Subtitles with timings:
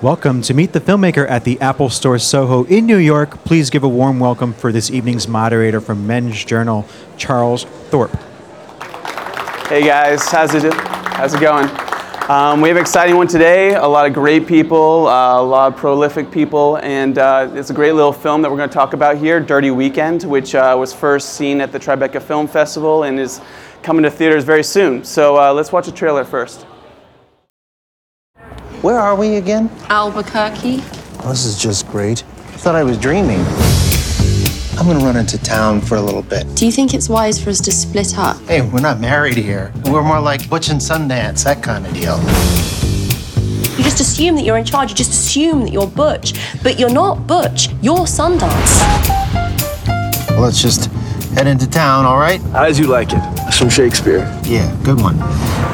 [0.00, 3.42] Welcome to Meet the Filmmaker at the Apple Store Soho in New York.
[3.42, 6.86] Please give a warm welcome for this evening's moderator from Men's Journal,
[7.16, 8.16] Charles Thorpe.
[9.66, 11.68] Hey guys, how's it, how's it going?
[12.30, 13.74] Um, we have an exciting one today.
[13.74, 17.74] A lot of great people, uh, a lot of prolific people, and uh, it's a
[17.74, 20.94] great little film that we're going to talk about here, Dirty Weekend, which uh, was
[20.94, 23.40] first seen at the Tribeca Film Festival and is
[23.82, 25.02] coming to theaters very soon.
[25.02, 26.66] So uh, let's watch a trailer first.
[28.82, 29.68] Where are we again?
[29.88, 30.82] Albuquerque.
[31.20, 32.22] Oh, this is just great.
[32.22, 33.40] I thought I was dreaming.
[34.78, 36.46] I'm gonna run into town for a little bit.
[36.54, 38.40] Do you think it's wise for us to split up?
[38.42, 39.72] Hey, we're not married here.
[39.86, 42.18] We're more like Butch and Sundance, that kind of deal.
[43.76, 44.90] You just assume that you're in charge.
[44.90, 46.34] You just assume that you're Butch.
[46.62, 47.70] But you're not Butch.
[47.82, 48.80] You're Sundance.
[50.30, 50.88] Well, let's just
[51.34, 52.40] head into town, all right?
[52.54, 53.20] As You Like It.
[53.46, 54.20] It's from Shakespeare.
[54.44, 55.18] Yeah, good one.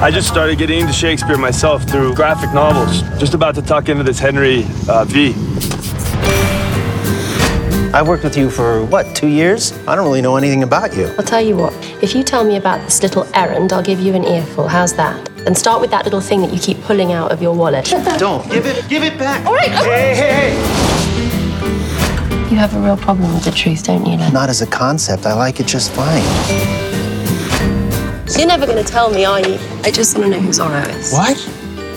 [0.01, 3.03] I just started getting into Shakespeare myself through graphic novels.
[3.19, 5.35] Just about to tuck into this Henry uh, V.
[7.95, 9.73] I worked with you for what, two years?
[9.87, 11.07] I don't really know anything about you.
[11.17, 11.73] I'll tell you what.
[12.03, 14.67] If you tell me about this little errand, I'll give you an earful.
[14.67, 15.31] How's that?
[15.47, 17.85] And start with that little thing that you keep pulling out of your wallet.
[18.19, 19.47] Don't give it, give it back.
[19.47, 19.71] All right.
[19.71, 21.04] Hey, hey, hey!
[22.55, 24.33] You have a real problem with the truth, don't you, Len?
[24.33, 25.27] Not as a concept.
[25.27, 26.23] I like it just fine.
[28.39, 29.59] You're never going to tell me, are you?
[29.83, 31.11] I just want to know who's Zorro is.
[31.11, 31.37] What?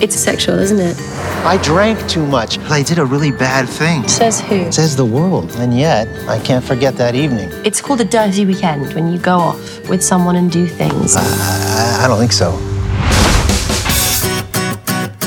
[0.02, 0.98] It's sexual, isn't it?
[1.46, 2.58] I drank too much.
[2.72, 4.08] I did a really bad thing.
[4.08, 4.72] Says who?
[4.72, 5.52] Says the world.
[5.58, 7.52] And yet, I can't forget that evening.
[7.64, 11.16] It's called a dirty weekend when you go off with someone and do things.
[11.16, 12.50] I, I don't think so.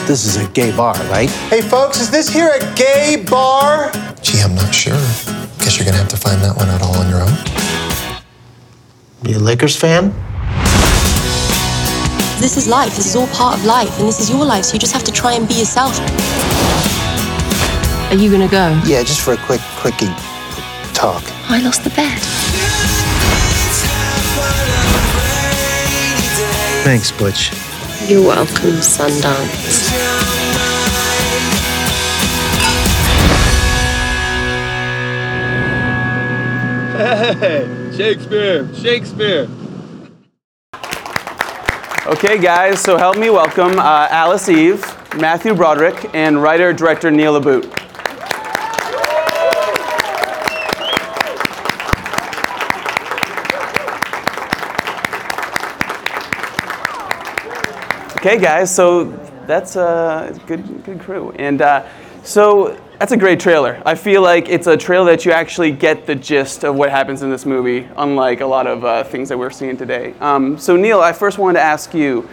[0.08, 1.30] This is a gay bar, right?
[1.50, 3.92] Hey, folks, is this here a gay bar?
[4.22, 4.92] Gee, I'm not sure.
[5.58, 7.34] Guess you're gonna have to find that one out all on your own.
[9.22, 10.12] You a Lakers fan?
[12.40, 12.96] This is life.
[12.96, 14.64] This is all part of life, and this is your life.
[14.64, 15.98] So you just have to try and be yourself.
[18.10, 18.80] Are you gonna go?
[18.86, 20.12] Yeah, just for a quick, quickie
[20.94, 21.22] talk.
[21.48, 22.18] I lost the bet.
[26.82, 27.52] Thanks, Butch.
[28.08, 30.39] You're welcome, Sundance.
[37.00, 39.48] Shakespeare, Shakespeare.
[42.06, 44.84] Okay, guys, so help me welcome uh, Alice Eve,
[45.16, 47.64] Matthew Broderick, and writer director Neil LaBute.
[58.18, 59.04] Okay, guys, so
[59.46, 61.30] that's a good, good crew.
[61.36, 61.86] And uh,
[62.22, 63.82] so that's a great trailer.
[63.86, 67.22] I feel like it's a trailer that you actually get the gist of what happens
[67.22, 70.14] in this movie, unlike a lot of uh, things that we're seeing today.
[70.20, 72.28] Um, so, Neil, I first wanted to ask you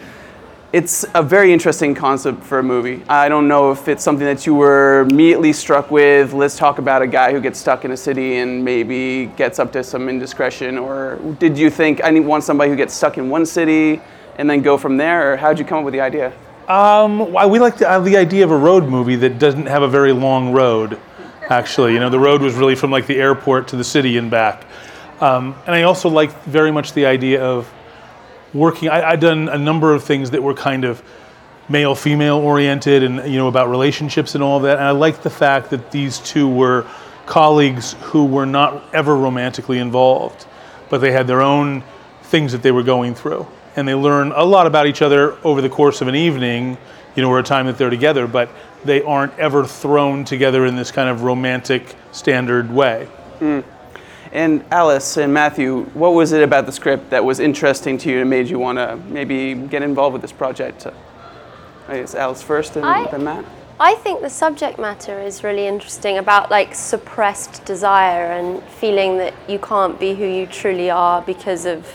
[0.70, 3.02] it's a very interesting concept for a movie.
[3.08, 6.34] I don't know if it's something that you were immediately struck with.
[6.34, 9.72] Let's talk about a guy who gets stuck in a city and maybe gets up
[9.72, 13.46] to some indiscretion, or did you think I want somebody who gets stuck in one
[13.46, 14.02] city
[14.36, 16.34] and then go from there, or how did you come up with the idea?
[16.68, 19.88] Um, we like the, uh, the idea of a road movie that doesn't have a
[19.88, 21.00] very long road.
[21.48, 24.30] Actually, you know, the road was really from like the airport to the city and
[24.30, 24.66] back.
[25.22, 27.72] Um, and I also like very much the idea of
[28.52, 28.90] working.
[28.90, 31.02] I, I'd done a number of things that were kind of
[31.70, 34.76] male female oriented and you know about relationships and all that.
[34.76, 36.86] And I like the fact that these two were
[37.24, 40.46] colleagues who were not ever romantically involved,
[40.90, 41.82] but they had their own
[42.24, 43.46] things that they were going through.
[43.76, 46.76] And they learn a lot about each other over the course of an evening,
[47.14, 48.48] you know, or a time that they're together, but
[48.84, 53.06] they aren't ever thrown together in this kind of romantic standard way.
[53.38, 53.60] Hmm.
[54.32, 58.20] And Alice and Matthew, what was it about the script that was interesting to you
[58.20, 60.86] and made you want to maybe get involved with this project?
[61.88, 63.44] I guess Alice first and I- then Matt.
[63.80, 69.34] I think the subject matter is really interesting about like suppressed desire and feeling that
[69.48, 71.86] you can't be who you truly are because of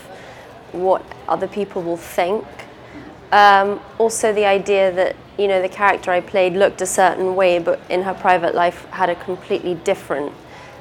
[0.74, 2.44] what other people will think.
[3.32, 7.58] Um, also, the idea that you know the character I played looked a certain way,
[7.58, 10.32] but in her private life had a completely different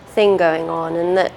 [0.08, 1.32] thing going on, and that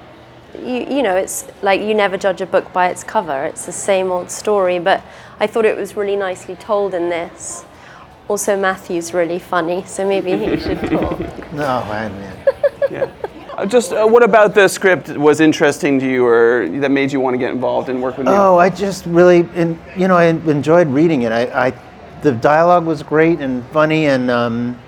[0.59, 3.45] you you know it's like you never judge a book by its cover.
[3.45, 5.03] It's the same old story, but
[5.41, 7.65] I thought it was really nicely told in this.
[8.29, 11.21] Also, Matthew's really funny, so maybe he should talk.
[11.53, 12.47] No, I man.
[12.91, 13.11] Yeah.
[13.65, 17.33] Just uh, what about the script was interesting to you, or that made you want
[17.35, 18.35] to get involved and work with Neil?
[18.35, 19.49] Oh, I just really,
[19.97, 21.33] you know, I enjoyed reading it.
[21.33, 21.71] I, I,
[22.21, 24.79] the dialogue was great and funny, and um,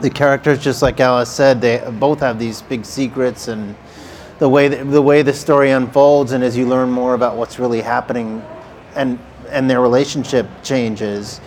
[0.00, 3.76] the characters, just like Alice said, they both have these big secrets, and
[4.38, 7.58] the way the, the way the story unfolds, and as you learn more about what's
[7.58, 8.42] really happening,
[8.94, 9.18] and
[9.50, 11.42] and their relationship changes,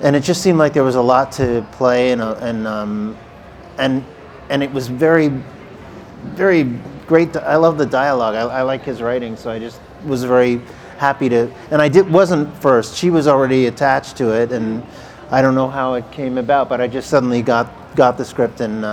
[0.00, 3.16] and it just seemed like there was a lot to play, and uh, and um,
[3.78, 4.04] and
[4.48, 5.28] and it was very,
[6.34, 6.64] very
[7.06, 7.36] great.
[7.36, 8.34] I love the dialogue.
[8.34, 10.60] I, I like his writing, so I just was very
[10.98, 11.50] happy to.
[11.70, 12.96] And I did wasn't first.
[12.96, 14.84] She was already attached to it, and
[15.30, 18.60] I don't know how it came about, but I just suddenly got got the script,
[18.60, 18.88] and uh,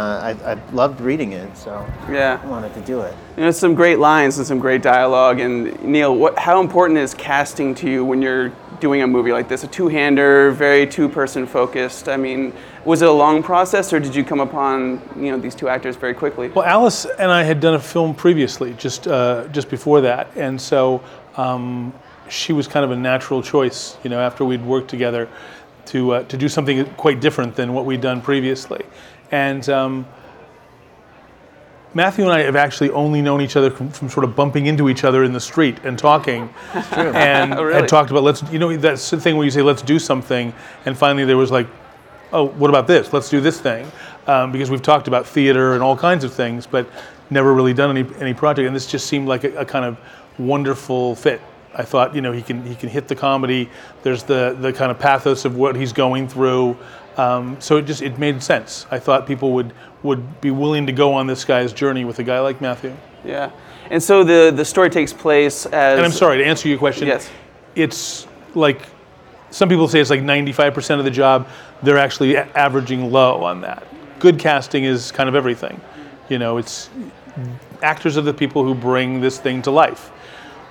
[0.46, 2.40] I, I loved reading it, so Yeah.
[2.42, 3.14] I wanted to do it.
[3.38, 5.40] You know, some great lines and some great dialogue.
[5.40, 9.48] And Neil, what, how important is casting to you when you're doing a movie like
[9.48, 9.64] this?
[9.64, 12.08] A two-hander, very two-person focused.
[12.08, 12.54] I mean,
[12.86, 15.96] was it a long process, or did you come upon you know these two actors
[15.96, 16.50] very quickly?
[16.50, 20.60] Well, Alice and I had done a film previously, just uh, just before that, and
[20.60, 21.02] so
[21.38, 21.94] um,
[22.30, 23.98] she was kind of a natural choice.
[24.04, 25.30] You know, after we'd worked together,
[25.88, 28.84] to uh, to do something quite different than what we'd done previously,
[29.32, 29.68] and.
[29.70, 30.06] Um,
[31.96, 34.90] Matthew and I have actually only known each other from, from sort of bumping into
[34.90, 37.82] each other in the street and talking, and Oh, really?
[37.82, 40.52] had talked about let's you know that's the thing where you say let's do something,
[40.88, 41.68] and finally there was like
[42.34, 43.14] oh, what about this?
[43.14, 43.90] Let's do this thing.
[44.28, 46.90] Um, because we've talked about theater and all kinds of things, but
[47.30, 48.66] never really done any, any project.
[48.68, 49.98] And this just seemed like a, a kind of
[50.40, 51.42] wonderful fit.
[51.76, 53.70] I thought, you know, he can he can hit the comedy.
[54.04, 56.78] There's the the kind of pathos of what he's going through.
[57.18, 58.86] Um, so it just it made sense.
[58.92, 59.74] I thought people would
[60.04, 62.96] would be willing to go on this guy's journey with a guy like Matthew.
[63.24, 63.52] Yeah.
[63.90, 65.98] And so the the story takes place as.
[65.98, 67.08] And I'm sorry to answer your question.
[67.08, 67.30] Yes.
[67.76, 68.82] It's like
[69.50, 71.48] some people say it's like 95% of the job.
[71.84, 73.86] They're actually a- averaging low on that.
[74.20, 75.80] Good casting is kind of everything.
[76.30, 76.90] You know, it's
[77.84, 80.12] actors are the people who bring this thing to life.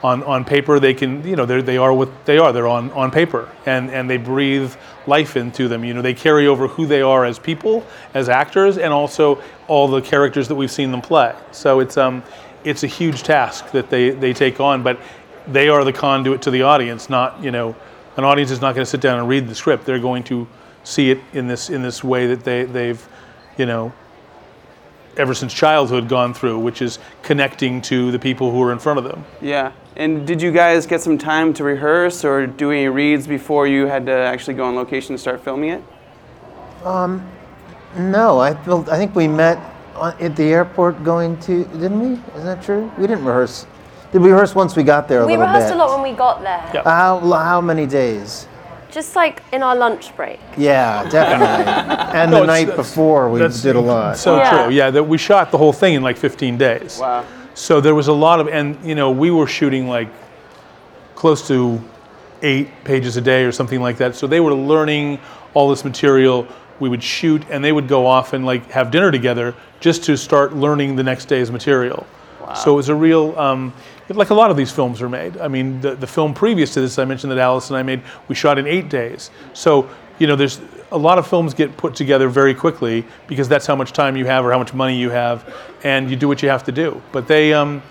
[0.02, 2.52] On, on paper, they can, you know, they are what they are.
[2.52, 4.74] They're on, on paper, and, and they breathe
[5.06, 5.84] life into them.
[5.84, 9.86] You know, they carry over who they are as people, as actors, and also all
[9.86, 11.36] the characters that we've seen them play.
[11.52, 12.24] So it's, um,
[12.64, 14.98] it's a huge task that they, they take on, but
[15.46, 17.76] they are the conduit to the audience, not, you know,
[18.16, 19.86] an audience is not going to sit down and read the script.
[19.86, 20.46] They're going to
[20.84, 23.08] see it in this, in this way that they, they've,
[23.56, 23.92] you know,
[25.16, 28.98] ever since childhood gone through, which is connecting to the people who are in front
[28.98, 29.24] of them.
[29.40, 29.72] Yeah.
[29.96, 33.86] And did you guys get some time to rehearse or do any reads before you
[33.86, 35.82] had to actually go on location and start filming it?
[36.84, 37.26] Um,
[37.96, 39.58] no, I felt, I think we met
[39.94, 42.14] on, at the airport going to, didn't we?
[42.38, 42.90] Is that true?
[42.96, 43.66] We didn't rehearse.
[44.12, 45.74] Did we rehearse once we got there a We little rehearsed bit?
[45.74, 46.82] a lot when we got there, Yeah.
[46.84, 48.48] How, how many days?
[48.90, 50.38] just like in our lunch break.
[50.54, 51.64] Yeah, definitely.
[52.20, 54.18] and No, the night before we did a lot.
[54.18, 54.50] So Yeah.
[54.50, 54.70] true.
[54.74, 56.98] Yeah, that we shot the whole thing in like 15 days.
[56.98, 57.24] Wow.
[57.54, 60.08] So there was a lot of, and you know, we were shooting like
[61.14, 61.80] close to
[62.42, 64.16] eight pages a day or something like that.
[64.16, 65.20] So they were learning
[65.54, 66.46] all this material.
[66.80, 70.16] We would shoot, and they would go off and like have dinner together just to
[70.16, 72.06] start learning the next day's material.
[72.54, 73.72] So it was a real, um,
[74.08, 75.38] like a lot of these films are made.
[75.38, 78.02] I mean, the, the film previous to this, I mentioned that Alice and I made,
[78.28, 79.30] we shot in eight days.
[79.54, 79.88] So,
[80.18, 80.60] you know, there's
[80.92, 84.26] a lot of films get put together very quickly because that's how much time you
[84.26, 85.52] have or how much money you have,
[85.82, 87.00] and you do what you have to do.
[87.12, 87.82] But they, um,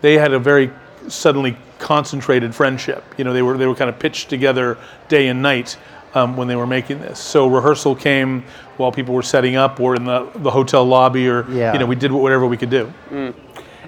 [0.00, 0.70] they had a very
[1.08, 3.02] suddenly concentrated friendship.
[3.16, 4.76] You know, they were they were kind of pitched together
[5.08, 5.78] day and night
[6.14, 7.18] um, when they were making this.
[7.18, 8.42] So rehearsal came
[8.76, 11.72] while people were setting up, or in the, the hotel lobby, or Yeah.
[11.72, 12.92] you know, we did whatever we could do.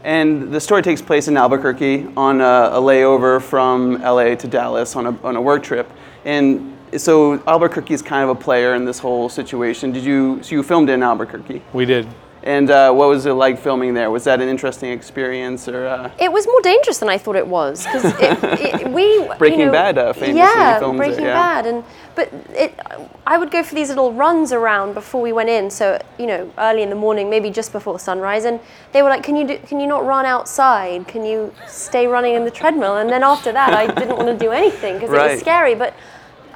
[0.04, 4.96] And the story takes place in Albuquerque on a, a layover from LA to Dallas
[4.96, 5.90] on a, on a work trip.
[6.24, 9.92] And so Albuquerque is kind of a player in this whole situation.
[9.92, 11.62] Did you, so you filmed in Albuquerque.
[11.72, 12.06] We did.
[12.44, 14.10] And uh, what was it like filming there?
[14.10, 15.86] Was that an interesting experience or?
[15.86, 19.60] Uh, It was more dangerous than I thought it was because it, it, we Breaking
[19.60, 21.34] you know, Bad, uh, famously yeah filmed there, Breaking yeah.
[21.34, 21.84] Bad and
[22.14, 22.78] but it
[23.26, 26.52] I would go for these little runs around before we went in so you know
[26.58, 28.58] early in the morning maybe just before sunrise and
[28.92, 32.34] they were like can you do, can you not run outside can you stay running
[32.34, 35.32] in the treadmill and then after that I didn't want to do anything because it
[35.32, 35.94] was scary but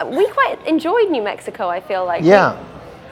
[0.05, 2.63] we quite enjoyed New Mexico I feel like Yeah,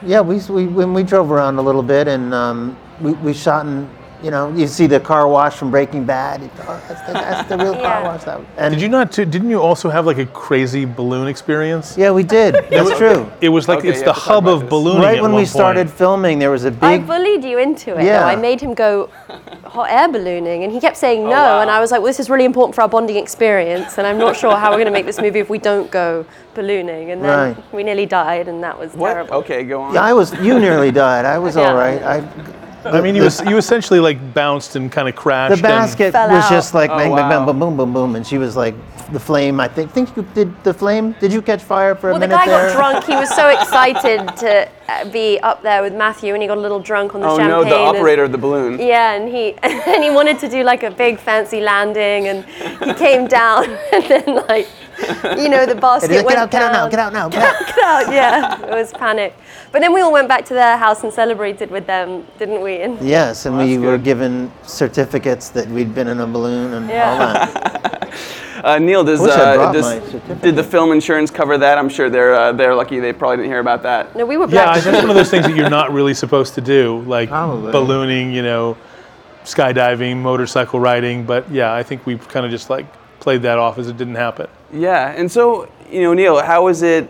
[0.03, 0.21] yeah.
[0.21, 3.89] We, we when we drove around a little bit, and um, we, we shot in.
[4.25, 6.41] You know, you see the car wash from Breaking Bad.
[6.41, 8.23] You thought, oh, that's the, that's the real car wash.
[8.23, 9.11] That and Did you not?
[9.11, 11.95] Too, didn't you also have like a crazy balloon experience?
[11.95, 12.55] Yeah, we did.
[12.71, 13.31] That's true.
[13.39, 14.69] It was like Okay, it's the have to talk hub of this.
[14.71, 15.03] ballooning.
[15.03, 15.49] Right at when one we point.
[15.49, 16.83] started filming, there was a big.
[16.83, 18.03] I bullied you into it.
[18.03, 18.21] Yeah.
[18.21, 18.25] Though.
[18.25, 19.11] I made him go
[19.65, 21.35] hot air ballooning, and he kept saying oh, no.
[21.35, 21.61] wow.
[21.61, 24.17] And I was like, well, "This is really important for our bonding experience, and I'm
[24.17, 27.23] not sure how we're going to make this movie if we don't go ballooning." And
[27.23, 27.73] then Right.
[27.73, 29.13] we nearly died, and that was what?
[29.13, 29.35] terrible.
[29.35, 29.93] Okay, go on.
[29.93, 30.33] Yeah, I was.
[30.41, 31.25] You nearly died.
[31.25, 31.69] I was Yeah.
[31.69, 32.01] all right.
[32.01, 32.27] I.
[32.85, 35.55] I mean, you, was, you essentially like bounced and kind of crashed.
[35.57, 36.49] The basket Fell was out.
[36.51, 37.29] just like Oh, bang, bang, wow.
[37.29, 38.75] bang, boom, boom, boom, boom, and she was like
[39.11, 39.59] the flame.
[39.59, 39.91] I think.
[39.91, 41.15] Think you did the flame?
[41.19, 42.69] Did you catch fire for a Well, the minute guy there?
[42.73, 43.05] got drunk.
[43.05, 46.61] He was so excited to uh, be up there with Matthew, and he got a
[46.61, 47.49] little drunk on the oh champagne.
[47.49, 48.79] no, the and- operator of the balloon.
[48.79, 52.45] Yeah, and he and he wanted to do like a big fancy landing, and
[52.83, 54.67] he came down, and then like
[55.37, 57.65] you know, the basket Get went out, get out now, get out now, get out.
[57.67, 58.61] Get out, yeah.
[58.65, 59.35] It was panic.
[59.71, 62.77] But then we all went back to their house and celebrated with them, didn't we?
[62.77, 66.85] And Yes, and we that's were given certificates that we'd been in a balloon and
[66.85, 68.13] all that.
[68.63, 71.77] Uh, Neil, does, uh, does- did the film insurance cover that?
[71.77, 72.99] I'm sure they're uh, they're lucky.
[72.99, 74.15] They probably didn't hear about that.
[74.15, 74.83] no, we were Yeah, black.
[74.83, 77.71] that's one of those things that you're not really supposed to do, like Probably.
[77.71, 78.75] ballooning, you know,
[79.43, 81.25] skydiving, motorcycle riding.
[81.25, 82.87] But yeah, I think we've kind of just like
[83.25, 84.47] played that off as it didn't happen.
[84.71, 87.09] Yeah, and so you know, Neil, how is it,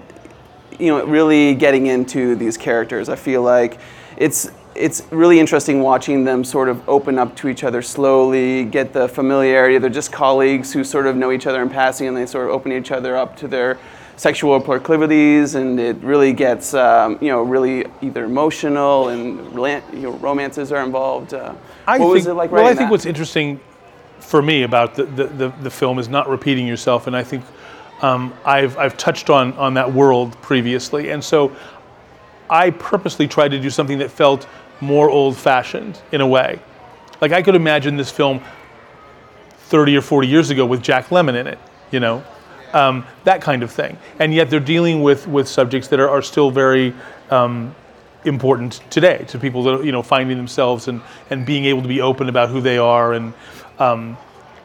[0.80, 3.10] you know, really getting into these characters?
[3.10, 3.80] I feel like
[4.16, 8.94] it's it's really interesting watching them sort of open up to each other slowly, get
[8.94, 9.78] the familiarity.
[9.78, 12.52] They're just colleagues who sort of know each other in passing, and they sort of
[12.52, 13.78] open each other up to their
[14.16, 19.38] sexual proclivities, and it really gets, um, you know, really either emotional and
[19.94, 21.34] you know, romances are involved.
[21.34, 21.54] Uh,
[21.86, 22.92] I what think, was it like Well, I think that?
[22.92, 23.60] what's interesting
[24.20, 27.44] for me about the, the, the, the film is not repeating yourself, and I think
[28.02, 31.12] um, I've, I've touched on, on that world previously.
[31.12, 31.56] And so
[32.50, 34.48] I purposely tried to do something that felt
[34.82, 36.60] more old fashioned in a way.
[37.22, 38.42] Like I could imagine this film
[39.58, 41.58] 30 or 40 years ago with Jack Lemmon in it,
[41.92, 42.24] you know,
[42.74, 43.98] um, that kind of thing.
[44.20, 46.94] And yet they're dealing with, with subjects that are, are still very
[47.32, 47.74] um,
[48.26, 52.02] important today to people that you know finding themselves and, and being able to be
[52.02, 53.34] open about who they are and
[53.80, 54.18] um,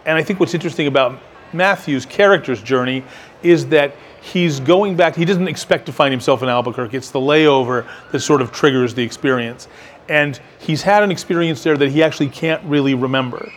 [0.05, 1.21] and I think what's interesting about
[1.53, 3.05] Matthew's character's journey
[3.43, 6.97] is that he's going back he doesn't expect to find himself in Albuquerque.
[6.97, 9.69] It's the layover that sort of triggers the experience.
[10.09, 13.53] And he's had an experience there that he actually can't really remember.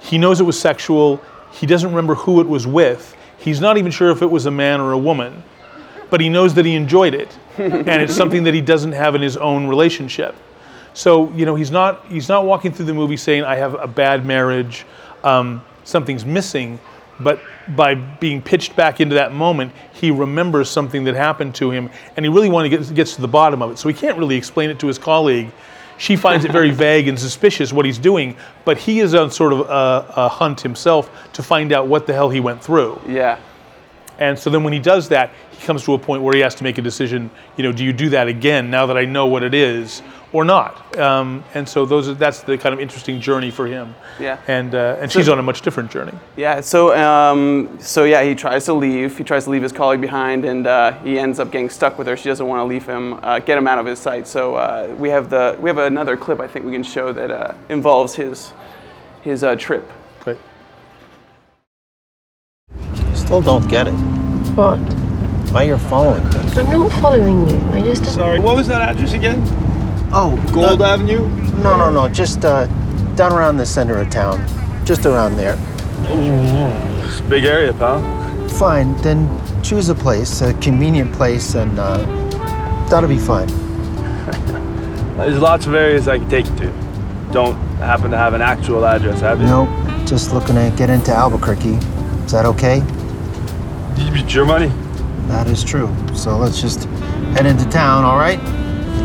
[0.00, 1.20] He knows it was sexual.
[1.52, 3.16] He doesn't remember who it was with.
[3.38, 5.42] He's not even sure if it was a man or a woman
[6.10, 7.36] but he knows that he enjoyed it.
[7.58, 10.36] And it's something that he doesn't have in his own relationship
[10.96, 13.86] so you know he's not he's not walking through the movie saying i have a
[13.86, 14.86] bad marriage
[15.24, 16.78] um, something's missing
[17.20, 17.40] but
[17.74, 22.24] by being pitched back into that moment he remembers something that happened to him and
[22.24, 23.78] he really wants to get gets to the bottom of it.
[23.78, 25.50] So he can't really explain it to his colleague.
[25.98, 29.52] She finds it very vague and suspicious what he's doing but he is on sort
[29.52, 33.00] of a, a hunt himself to find out what the hell he went through.
[33.06, 33.38] Yeah.
[34.18, 36.54] And so then when he does that, he comes to a point where he has
[36.56, 39.26] to make a decision, you know, do you do that again now that I know
[39.26, 40.96] what it is or not?
[40.98, 43.94] Um, and so those are, that's the kind of interesting journey for him.
[44.18, 44.38] Yeah.
[44.48, 46.12] And, uh, and she's on a much different journey.
[46.36, 49.18] Yeah, so um, so yeah, he tries to leave.
[49.18, 52.06] He tries to leave his colleague behind, and uh, he ends up getting stuck with
[52.06, 52.16] her.
[52.16, 54.26] She doesn't want to leave him, uh, get him out of his sight.
[54.26, 57.30] So uh, we have the we have another clip I think we can show that
[57.30, 58.52] uh, involves his
[59.22, 59.90] his uh, trip.
[63.26, 63.92] Still don't get it.
[64.54, 64.78] What?
[65.50, 66.36] Why you're following me?
[66.36, 67.58] I'm not following you.
[67.72, 68.04] I just.
[68.14, 69.42] Sorry, what was that address again?
[70.12, 71.26] Oh, Gold uh, Avenue?
[71.56, 72.08] No, no, no.
[72.08, 72.66] Just uh,
[73.16, 74.38] down around the center of town.
[74.86, 75.58] Just around there.
[76.02, 78.00] It's a big area, pal.
[78.50, 78.96] Fine.
[78.98, 79.28] Then
[79.60, 81.98] choose a place, a convenient place, and uh,
[82.88, 83.48] that'll be fine.
[85.16, 86.72] There's lots of areas I can take you to.
[87.32, 89.46] Don't happen to have an actual address, have you?
[89.48, 89.68] Nope.
[90.06, 91.74] Just looking to get into Albuquerque.
[92.24, 92.84] Is that okay?
[93.98, 94.68] It's your money.
[95.28, 95.94] That is true.
[96.14, 96.84] So let's just
[97.34, 98.38] head into town, all right?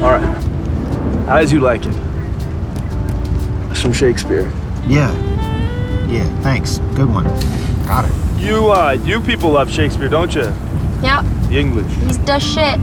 [0.03, 0.47] All right.
[1.27, 1.93] As you like it.
[3.75, 4.51] Some Shakespeare.
[4.87, 5.11] Yeah.
[6.07, 6.79] Yeah, thanks.
[6.95, 7.23] Good one.
[7.85, 8.41] Got it.
[8.41, 10.43] You, uh, you people love Shakespeare, don't you?
[11.01, 11.91] Yeah, The English.
[11.93, 12.79] he's the shit,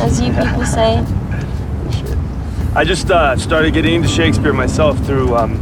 [0.00, 1.04] as you people say.
[2.74, 5.56] I just uh, started getting into Shakespeare myself through um,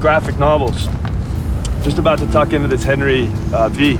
[0.00, 0.86] graphic novels.
[1.84, 3.98] Just about to tuck into this Henry uh, V.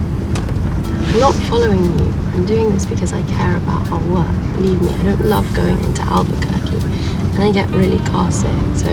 [1.17, 2.05] I'm not following you.
[2.35, 4.55] I'm doing this because I care about our work.
[4.57, 6.77] Believe me, I don't love going into Albuquerque.
[6.77, 8.91] And I get really car sick, so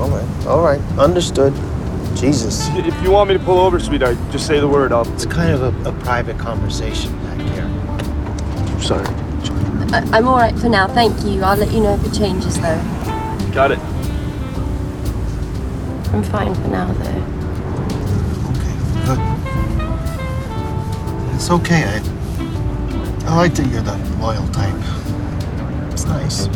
[0.00, 0.46] All right.
[0.48, 0.80] All right.
[0.98, 1.54] Understood.
[2.16, 2.66] Jesus.
[2.70, 4.90] If you want me to pull over, sweetheart, just say the word.
[4.90, 5.06] I'll.
[5.14, 8.80] It's kind of a, a private conversation back here.
[8.80, 9.06] Sorry.
[9.92, 11.44] I- I'm all right for now, thank you.
[11.44, 12.82] I'll let you know if it changes, though.
[13.54, 13.78] Got it.
[16.12, 17.37] I'm fine for now, though.
[21.38, 21.84] It's okay.
[21.84, 24.74] I, I like that you're the loyal type.
[25.92, 26.48] It's nice.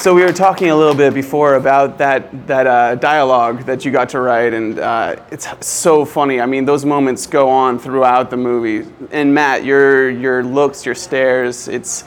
[0.00, 3.90] So we were talking a little bit before about that that uh, dialogue that you
[3.90, 6.40] got to write, and uh, it's so funny.
[6.40, 8.88] I mean, those moments go on throughout the movie.
[9.10, 12.04] And Matt, your your looks, your stares, it's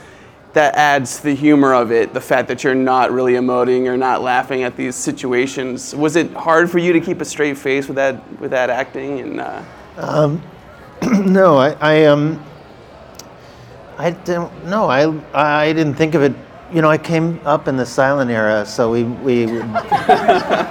[0.58, 2.12] that adds to the humor of it.
[2.12, 5.94] The fact that you're not really emoting or not laughing at these situations.
[5.94, 9.20] Was it hard for you to keep a straight face with that with that acting?
[9.20, 9.62] And uh,
[11.24, 12.44] No, I, I um,
[13.98, 14.52] I don't.
[14.64, 16.34] No, I, I didn't think of it.
[16.72, 19.60] You know, I came up in the silent era, so we we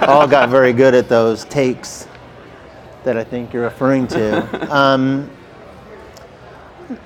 [0.06, 2.06] all got very good at those takes.
[3.04, 4.76] that I think you're referring to.
[4.76, 5.30] um,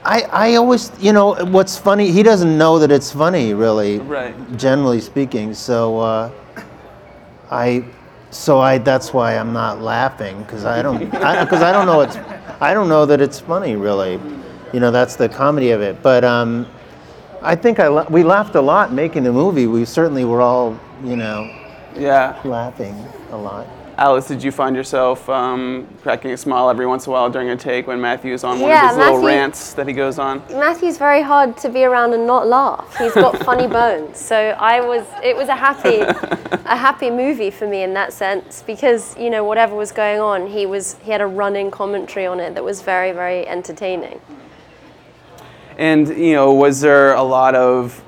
[0.05, 4.35] I, I always, you know, what's funny, he doesn't know that it's funny, really, Right.
[4.57, 5.55] generally speaking.
[5.55, 6.31] So, uh,
[7.51, 7.85] I,
[8.31, 12.17] so I, that's why I'm not laughing because I don't, because I, don't know it's,
[12.61, 14.21] I don't know that it's funny, really.
[14.73, 16.01] You know, that's the comedy of it.
[16.03, 16.67] But um,
[17.43, 19.67] I think I, la- we laughed a lot making the movie.
[19.67, 21.45] We certainly were all, you know,
[21.97, 22.41] Yeah.
[22.45, 22.95] laughing
[23.33, 23.67] a lot.
[24.03, 27.51] Alice, did you find yourself um, cracking a smile every once in a while during
[27.51, 30.43] a take when Matthew's on one Yeah, of his little rants that he goes on?
[30.51, 32.97] Matthew's very hard to be around and not laugh.
[32.99, 34.19] He's got funny bones.
[34.19, 38.65] So I was it was a happy a happy movie for me in that sense
[38.67, 42.41] because, you know, whatever was going on, he was he had a running commentary on
[42.41, 44.21] it that was very very entertaining.
[45.79, 48.03] And you know, was there a lot of?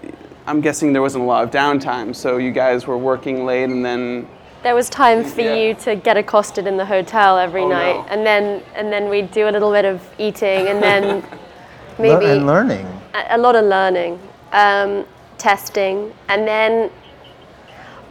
[0.48, 3.84] I'm guessing there wasn't a lot of downtime, so you guys were working late, and
[3.84, 4.26] then
[4.64, 5.54] There was time for Yeah.
[5.54, 8.06] you to get accosted in the hotel every Oh, night no.
[8.08, 11.22] and then and then we'd do a little bit of eating and then
[11.98, 12.86] Lear- maybe and learning.
[13.14, 14.18] a, a lot of learning,
[14.52, 15.04] um,
[15.38, 16.90] testing, and then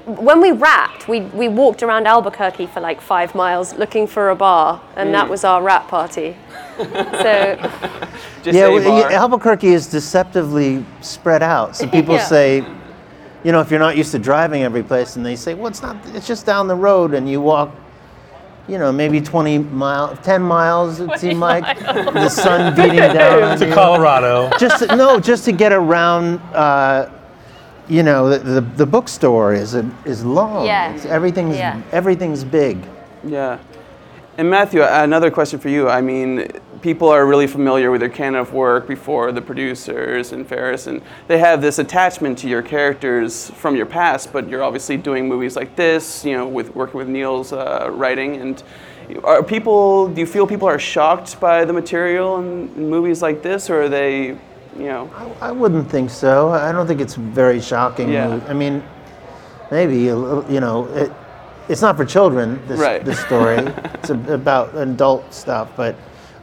[0.05, 4.35] when we wrapped, we, we walked around Albuquerque for like five miles looking for a
[4.35, 6.35] bar, and that was our wrap party.
[6.77, 6.85] so
[8.43, 9.11] just yeah, a well, bar.
[9.11, 11.75] yeah, Albuquerque is deceptively spread out.
[11.77, 12.25] So people Yeah.
[12.25, 12.65] say,
[13.43, 15.81] you know, if you're not used to driving every place, and they say, well, it's
[15.81, 17.71] not, it's just down the road, and you walk,
[18.67, 23.57] you know, maybe 20 miles, 10 miles, it seemed like, the sun beating down on
[23.59, 23.73] To you.
[23.73, 24.49] Colorado.
[24.57, 26.39] Just to, no, just to get around.
[26.53, 27.09] Uh,
[27.89, 30.65] you know, the, the, the bookstore is a, is long.
[30.65, 30.91] Yeah.
[30.91, 31.81] It's- everything's Yeah.
[31.91, 32.77] everything's big.
[33.25, 33.59] Yeah.
[34.37, 35.89] And Matthew, another question for you.
[35.89, 36.47] I mean,
[36.83, 41.01] people are really familiar with your canon of work before the producers and Ferris, and
[41.27, 44.31] they have this attachment to your characters from your past.
[44.33, 48.35] But you're obviously doing movies like this, you know, with working with Neil's uh, writing.
[48.35, 48.61] And
[49.23, 50.09] are people?
[50.09, 53.83] Do you feel people are shocked by the material in, in movies like this, or
[53.83, 54.27] are they,
[54.77, 55.09] you know?
[55.41, 56.49] I wouldn't think so.
[56.49, 58.11] I don't think it's very shocking.
[58.11, 58.39] Yeah.
[58.47, 58.83] I mean,
[59.71, 60.51] maybe a little.
[60.51, 61.11] You know, it,
[61.69, 62.59] it's not for children.
[62.67, 63.05] This, Right.
[63.05, 63.55] this story.
[63.95, 65.95] it's a, about adult stuff, but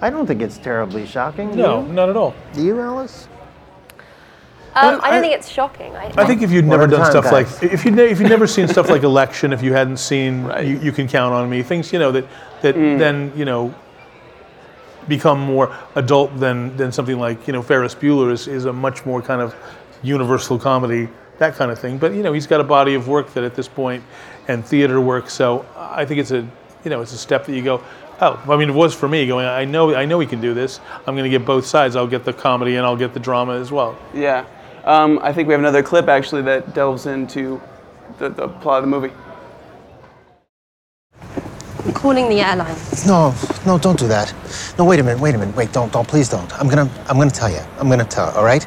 [0.02, 1.54] I don't think it's terribly shocking.
[1.56, 2.34] No, not at all.
[2.54, 3.28] Do you, Alice?
[4.74, 5.94] um, I I- don't think it's shocking.
[5.96, 8.28] I, I think if you'd never done time, stuff like if you ne- if you'd
[8.30, 10.64] never seen stuff like election, if you hadn't seen Right.
[10.66, 12.24] you, you can count on me things you know that
[12.62, 13.74] that then you know
[15.08, 19.04] become more adult than than something like you know Ferris Bueller is, is a much
[19.04, 19.54] more kind of
[20.02, 21.08] universal comedy
[21.38, 21.98] that kind of thing.
[21.98, 24.04] But you know he's got a body of work that at this point
[24.48, 26.46] and theater work, so I think it's a
[26.84, 27.82] you know it's a step that you go.
[28.22, 29.46] Oh, I mean, it was for me going.
[29.46, 30.78] I know, I know he can do this.
[31.06, 31.96] I'm going to get both sides.
[31.96, 33.96] I'll get the comedy and I'll get the drama as well.
[34.12, 34.44] Yeah.
[34.85, 37.61] Um, I think we have another clip actually that delves into
[38.18, 39.12] the, the plot of the movie.
[41.85, 42.76] I'm calling the airline.
[43.06, 44.35] No, no, don't do that.
[44.78, 46.52] No, wait a minute, wait a minute, wait, don't, don't, please don't.
[46.61, 47.61] I'm gonna, I'm gonna tell you.
[47.78, 48.66] I'm gonna tell, all right?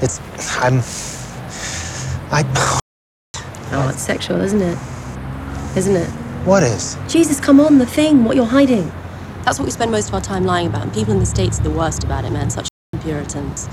[0.00, 0.20] It's,
[0.56, 0.80] I'm,
[2.32, 2.44] I,
[3.72, 4.78] Oh, it's sexual, isn't it?
[5.76, 6.10] Isn't it?
[6.44, 6.96] What is?
[7.08, 8.90] Jesus, come on, the thing, what you're hiding.
[9.44, 10.82] That's what we spend most of our time lying about.
[10.82, 12.50] And people in the States are the worst about it, man.
[12.50, 12.68] Such
[13.02, 13.66] Puritans.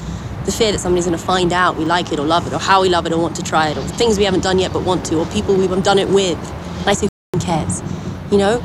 [0.45, 2.59] The fear that somebody's going to find out we like it or love it or
[2.59, 4.71] how we love it or want to try it or things we haven't done yet
[4.71, 6.37] but want to or people we haven't done it with.
[6.79, 7.81] And I say, who cares?
[8.31, 8.63] You know?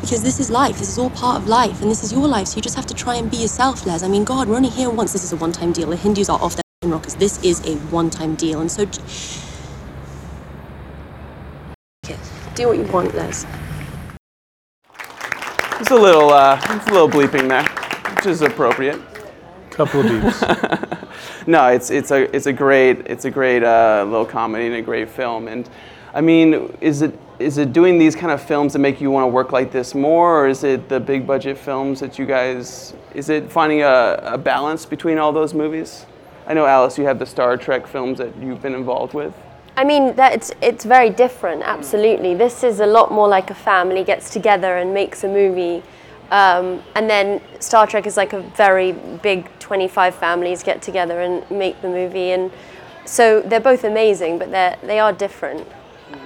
[0.00, 0.78] Because this is life.
[0.78, 1.82] This is all part of life.
[1.82, 2.46] And this is your life.
[2.48, 4.04] So you just have to try and be yourself, Les.
[4.04, 5.12] I mean, God, we're only here once.
[5.12, 5.90] This is a one time deal.
[5.90, 7.16] The Hindus are off their f***ing rockers.
[7.16, 8.60] This is a one time deal.
[8.60, 8.86] And so.
[12.58, 13.46] Do what you want, Les.
[15.78, 17.62] It's a little, uh, it's a little bleeping there,
[18.16, 19.00] which is appropriate.
[19.70, 20.42] Couple of beats.
[21.46, 24.82] No, it's it's a it's a great it's a great uh, little comedy and a
[24.82, 25.46] great film.
[25.46, 25.70] And
[26.12, 29.22] I mean, is it is it doing these kind of films that make you want
[29.22, 32.92] to work like this more, or is it the big budget films that you guys?
[33.14, 36.06] Is it finding a, a balance between all those movies?
[36.44, 39.32] I know Alice, you have the Star Trek films that you've been involved with.
[39.78, 41.62] I mean, that it's it's very different.
[41.62, 45.84] Absolutely, this is a lot more like a family gets together and makes a movie,
[46.32, 48.90] um, and then Star Trek is like a very
[49.22, 52.50] big 25 families get together and make the movie, and
[53.04, 55.64] so they're both amazing, but they're, they are different.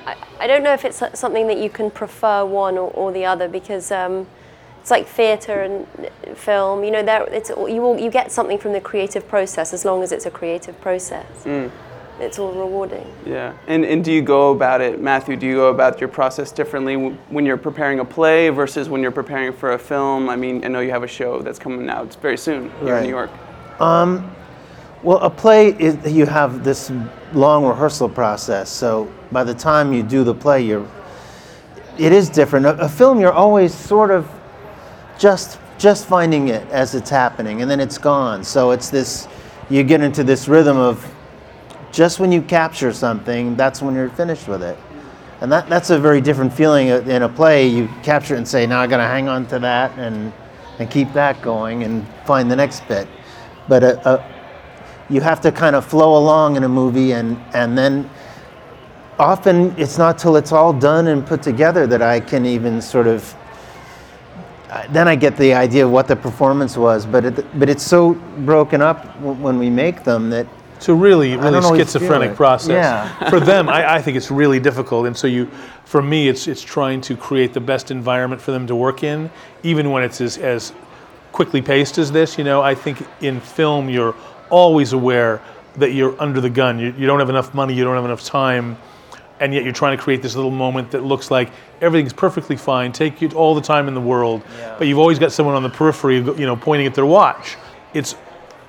[0.07, 3.27] I, I don't know if it's something that you can prefer one or, or the
[3.27, 4.27] other because um,
[4.81, 5.87] it's like theatre and
[6.39, 6.85] film.
[6.85, 10.11] You know, it's you all, you get something from the creative process as long as
[10.11, 11.45] it's a creative process.
[12.21, 13.11] It's all rewarding.
[13.27, 13.55] Yeah.
[13.67, 16.97] And, and do you go about it, Matthew, do you go about your process differently
[16.97, 20.29] when you're preparing a play versus when you're preparing for a film?
[20.29, 23.05] I mean, I know you have a show that's coming out very soon here in
[23.05, 23.31] New York.
[23.81, 24.35] Um,
[25.03, 26.93] well, a play is you have this
[27.33, 28.71] long rehearsal process.
[28.71, 30.87] So by the time you do the play, you're
[31.99, 32.67] it is different.
[32.67, 34.31] A, a film, you're always sort of
[35.19, 38.45] just just finding it as it's happening, and then it's gone.
[38.45, 39.27] So it's this,
[39.69, 41.05] you get into this rhythm of
[41.93, 44.79] just when you capture something, that's when you're finished with it.
[45.41, 47.67] And that, that's a very different feeling in a play.
[47.67, 50.33] You capture it and say, now I got to hang on to that and,
[50.79, 53.07] and keep that going and find the next bit.
[53.69, 54.29] But uh, uh,
[55.11, 58.09] you have to kind of flow along in a movie, and, and then
[59.19, 63.07] often it's not till it's all done and put together that I can even sort
[63.07, 63.35] of.
[64.89, 68.15] Then I get the idea of what the performance was, but it, but it's so
[68.47, 70.47] broken up when we make them that
[70.83, 72.71] It's a really, really don't always feel schizophrenic process.
[72.71, 73.31] Yeah.
[73.31, 75.07] for them, I, I think it's really difficult.
[75.07, 75.47] And so you,
[75.85, 79.31] for me, it's it's trying to create the best environment for them to work in,
[79.63, 80.73] even when it's as, as
[81.31, 82.37] quickly paced as this.
[82.37, 84.17] You know, I think in film you're
[84.51, 85.41] always aware
[85.77, 86.81] that you're under the gun.
[86.81, 87.75] You, you don't have enough money.
[87.75, 88.77] You don't have enough time.
[89.39, 92.91] And yet you're trying to create this little moment that looks like everything's perfectly fine.
[92.91, 94.43] Take you all the time in the world,
[94.79, 97.57] but you've always got someone on the periphery, you know, pointing at their watch.
[97.95, 98.17] It's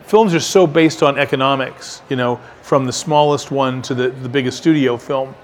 [0.06, 4.30] films are so based on economics, you know, from the smallest one to the, the
[4.30, 5.36] biggest studio film,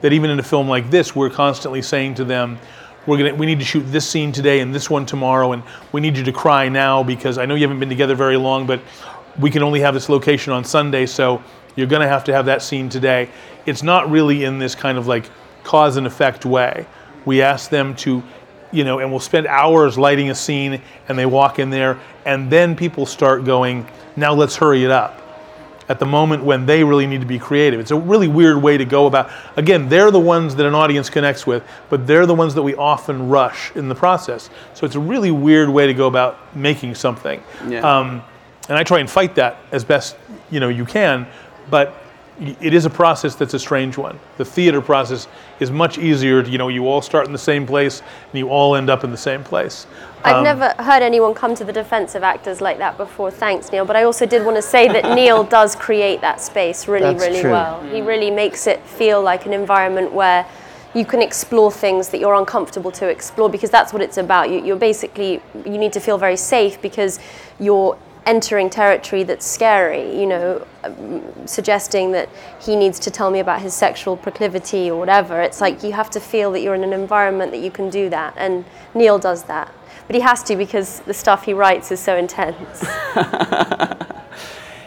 [0.00, 2.58] that even in a film like this, we're constantly saying to them,
[3.06, 6.00] we're gonna, we need to shoot this scene today and this one tomorrow, and we
[6.00, 8.80] need you to cry now because I know you haven't been together very long, but
[9.38, 11.42] we can only have this location on Sunday, so
[11.76, 13.30] you're gonna have to have that scene today.
[13.64, 15.30] It's not really in this kind of like
[15.64, 16.86] cause and effect way.
[17.24, 18.22] We ask them to
[18.72, 22.50] you know, and we'll spend hours lighting a scene and they walk in there and
[22.50, 25.16] then people start going, now let's hurry it up.
[25.88, 27.80] At the moment when they really need to be creative.
[27.80, 29.28] It's a really weird way to go about.
[29.56, 32.76] Again, they're the ones that an audience connects with, but they're the ones that we
[32.76, 34.50] often rush in the process.
[34.74, 37.42] So it's a really weird way to go about making something.
[37.66, 37.80] Yeah.
[37.80, 38.22] Um,
[38.68, 40.16] and I try and fight that as best
[40.48, 41.26] you know you can,
[41.70, 41.99] but
[42.40, 44.18] it is a process that's a strange one.
[44.38, 45.28] The theater process
[45.60, 46.42] is much easier.
[46.42, 49.04] To, you know, you all start in the same place and you all end up
[49.04, 49.86] in the same place.
[50.24, 53.30] I've Um, never heard anyone come to the defense of actors like that before.
[53.30, 53.84] Thanks, Neil.
[53.84, 57.22] But I also did want to say that Neil does create that space really, That's
[57.24, 57.50] really true.
[57.50, 57.82] well.
[57.82, 60.46] He really makes it feel like an environment where
[60.94, 64.50] you can explore things that you're uncomfortable to explore because that's what it's about.
[64.50, 67.20] You, you're basically, you need to feel very safe because
[67.60, 67.96] you're
[68.30, 72.28] entering territory that's scary, you know, um, suggesting that
[72.60, 75.40] he needs to tell me about his sexual proclivity or whatever.
[75.40, 78.08] It's like you have to feel that you're in an environment that you can do
[78.10, 78.34] that.
[78.36, 78.64] And
[78.94, 79.74] Neil does that.
[80.06, 82.84] But he has to because the stuff he writes is so intense.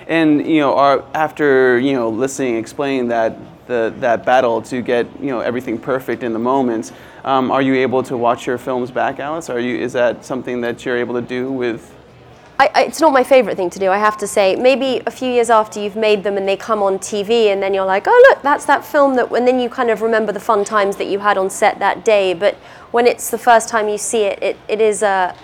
[0.08, 5.08] And you know, are, after you know listening, explaining that the that battle to get
[5.20, 6.92] you know everything perfect in the moment,
[7.24, 9.50] um, are you able to watch your films back, Alice?
[9.50, 9.78] Are you?
[9.78, 11.96] Is that something that you're able to do with?
[12.60, 14.56] I, I, it's not my favorite thing to do, I have to say.
[14.56, 17.74] Maybe a few years after you've made them and they come on TV, and then
[17.74, 20.40] you're like, oh, look, that's that film that, and then you kind of remember the
[20.40, 22.34] fun times that you had on set that day.
[22.34, 22.56] But
[22.92, 25.36] when it's the first time you see it, it, it is a,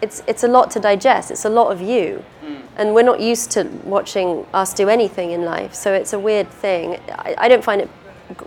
[0.00, 1.30] it's, it's a lot to digest.
[1.30, 2.24] It's a lot of you.
[2.40, 2.56] Hmm.
[2.76, 6.48] And we're not used to watching us do anything in life, so it's a weird
[6.48, 6.98] thing.
[7.10, 7.90] I, I don't find it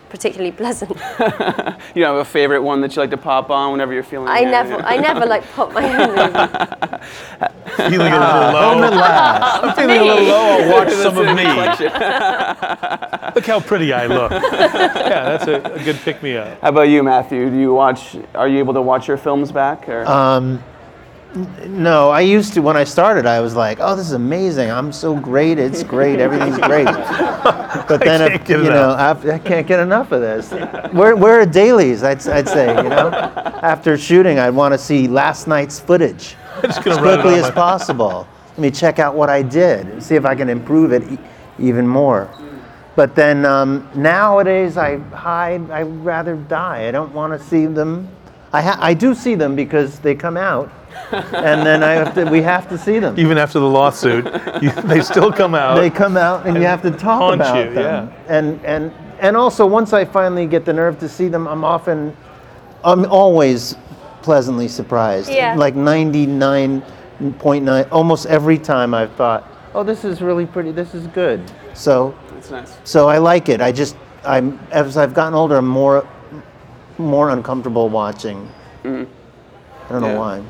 [0.10, 0.97] particularly pleasant.
[1.95, 4.27] You know, a favorite one that you like to pop on whenever you're feeling.
[4.27, 7.53] I never, I never like pop my own movie.
[7.76, 9.60] feeling a little ah.
[9.62, 9.70] low.
[9.70, 10.60] I'm feeling a little low.
[10.60, 11.44] I'll watch some of me.
[13.36, 14.32] Look how pretty I look.
[14.32, 16.62] yeah, that's a, a good pick me up.
[16.62, 17.50] How about you, Matthew?
[17.50, 18.16] Do you watch?
[18.36, 19.90] Are you able to watch your films back?
[19.90, 20.64] Or um,
[21.36, 23.26] No, I used to when I started.
[23.26, 24.69] I was like, "Oh, this is amazing!
[24.69, 25.58] I'm so great!
[25.58, 26.19] It's great!
[26.19, 26.88] Everything's great."
[27.86, 30.52] But then, if, you know, after, I can't get enough of this.
[30.93, 32.02] Where, where are dailies?
[32.04, 33.10] I'd, I'd say, you know,
[33.62, 38.28] after shooting, I'd want to see last night's footage as quickly as possible.
[38.52, 41.17] Let me check out what I did, and see if I can improve it e-
[41.60, 42.30] even more.
[42.96, 45.69] But then um, nowadays, I hide.
[45.72, 46.88] I'd rather die.
[46.88, 48.08] I don't want to see them.
[48.54, 50.72] I, ha- I do see them because they come out,
[51.12, 53.17] and then I have to, we have to see them.
[53.19, 54.25] Even after the lawsuit,
[54.62, 55.75] you, they still come out.
[55.75, 58.13] They come out, and you have to talk haunt about you, them.
[58.27, 62.13] And and and also, once I finally get the nerve to see them, I'm often,
[62.84, 63.77] I'm always
[64.21, 65.29] pleasantly surprised.
[65.29, 65.56] Yeah.
[65.56, 70.71] Like 99.9, almost every time I've thought, oh, this is really pretty.
[70.71, 71.41] This is good.
[71.73, 72.77] So that's nice.
[72.84, 73.62] so I like it.
[73.62, 76.08] I just I'm as I've gotten older, I'm more
[76.97, 78.49] more uncomfortable watching.
[78.84, 79.12] Mm-hmm.
[79.86, 80.43] I don't know why.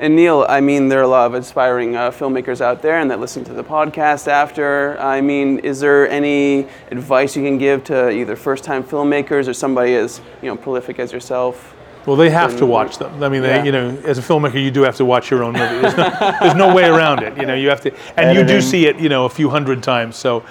[0.00, 3.10] And Neil, I mean, there are a lot of aspiring uh, filmmakers out there, and
[3.10, 4.98] that listen to the podcast after.
[4.98, 9.94] I mean, is there any advice you can give to either first-time filmmakers or somebody
[9.94, 11.76] as you know prolific as yourself?
[12.06, 13.22] Well, they have to watch them.
[13.22, 13.64] I mean, they, Yeah.
[13.64, 15.80] you know, as a filmmaker, you do have to watch your own movie.
[15.82, 17.36] There's no, there's no way around it.
[17.36, 19.82] You know, you have to, and you do see it, you know, a few hundred
[19.82, 20.16] times.
[20.16, 20.42] So,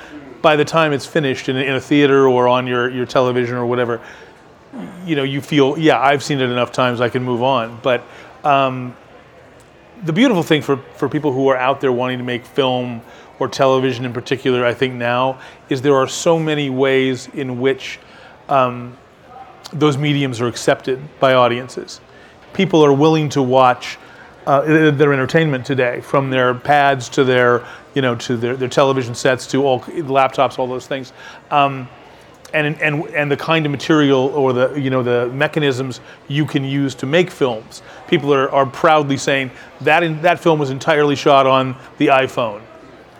[0.43, 3.55] by the time it's finished in, a- in a theater or on your, your television
[3.57, 3.99] or whatever,
[5.07, 7.79] you know, you feel, yeah, I've seen it enough times, I can move on.
[7.81, 8.03] But
[8.43, 8.95] um,
[10.03, 13.01] the beautiful thing for, for people who are out there wanting to make film
[13.39, 17.99] or television in particular, I think now, is there are so many ways in which
[18.49, 18.97] um,
[19.71, 22.01] those mediums are accepted by audiences.
[22.53, 23.97] People are willing to watch
[24.45, 29.13] uh, their entertainment today, from their pads to their, you know, to their, their television
[29.13, 31.13] sets to all laptops, all those things.
[31.51, 31.87] Um,
[32.53, 36.63] and, and, and the kind of material or the, you know, the mechanisms you can
[36.63, 37.83] use to make films.
[38.09, 42.61] People are, are proudly saying that, in, that film was entirely shot on the iPhone.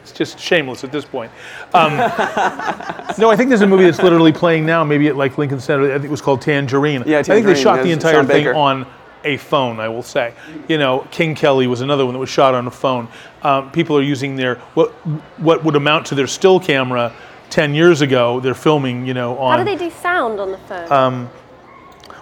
[0.02, 1.32] It's just shameless at this point.
[1.74, 1.94] Um,
[3.18, 5.86] no, I think there's a movie that's literally playing now, maybe at like Lincoln Center.
[5.86, 7.04] I think it was called Tangerine.
[7.06, 7.32] Yeah, Tangerine.
[7.32, 8.88] I think they shot the entire thing on
[9.24, 9.80] a phone.
[9.80, 10.34] I will say,
[10.68, 13.08] you know, King Kelly was another one that was shot on a phone.
[13.44, 14.92] Um, people are using their what
[15.38, 17.14] what would amount to their still camera.
[17.50, 19.58] Ten years ago, they're filming, you know, on.
[19.58, 20.92] How do they do sound on the phone?
[20.92, 21.30] Um,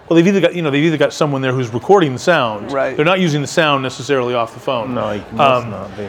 [0.07, 2.71] well, they've either got you know they've either got someone there who's recording the sound.
[2.71, 2.95] Right.
[2.95, 4.93] They're not using the sound necessarily off the phone.
[4.93, 6.07] No, you must Um, not be.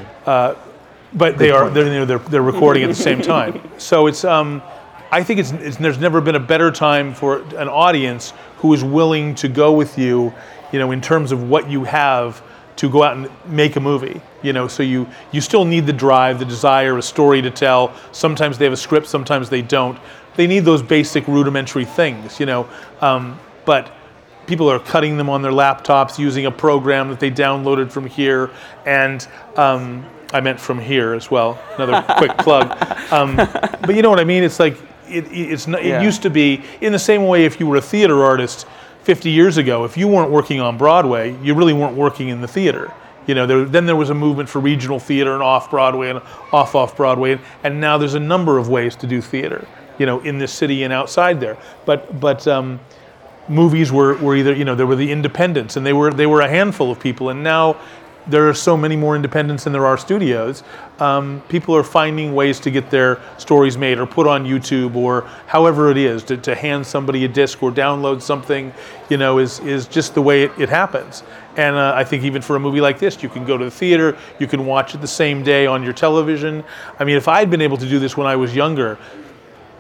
[1.15, 3.61] but they are they're, you know, they're they're recording at the same time.
[3.79, 4.63] So it's um,
[5.11, 8.83] I think it's, it's there's never been a better time for an audience who is
[8.85, 10.35] willing to go with you,
[10.73, 12.43] you know, in terms of what you have
[12.77, 14.21] to go out and make a movie.
[14.43, 17.93] You know, so you you still need the drive, the desire, a story to tell.
[18.13, 19.99] Sometimes they have a script, sometimes they don't.
[20.37, 22.69] They need those basic rudimentary things, you know.
[23.01, 23.93] Um, but
[24.47, 28.49] people are cutting them on their laptops using a program that they downloaded from here.
[28.87, 31.61] And um, i meant from here as well.
[31.77, 32.67] Another quick plug.
[33.13, 34.43] Um, but you know what i mean?
[34.43, 36.01] It's like it, it's not, Yeah.
[36.01, 38.67] it used to be in the same way if you were a theater artist
[39.03, 42.49] 50 years ago if you weren't working on broadway you really weren't working in the
[42.49, 42.91] theater.
[43.27, 46.23] You know there, then there was a movement for regional theater and off broadway and
[46.53, 47.33] off off broadway.
[47.33, 50.53] And, and now there's a number of ways to do theater you know in this
[50.53, 51.59] city and outside there.
[51.85, 52.81] But but um,
[53.49, 56.41] movies were, were either you know there were the independents and they were they were
[56.41, 57.31] a handful of people.
[57.31, 57.81] And now
[58.29, 60.63] there are so many more independents than there are studios.
[60.99, 65.23] Um, people are finding ways to get their stories made or put on youtube or
[65.47, 68.73] however it is to, to hand somebody a disc or download something
[69.09, 71.23] you know is is just the way it, it happens.
[71.57, 73.71] And uh, i think even for a movie like this you can go to the
[73.71, 76.65] theater you can watch it the same day on your television.
[76.99, 78.99] I mean if i'd been able to do this when i was younger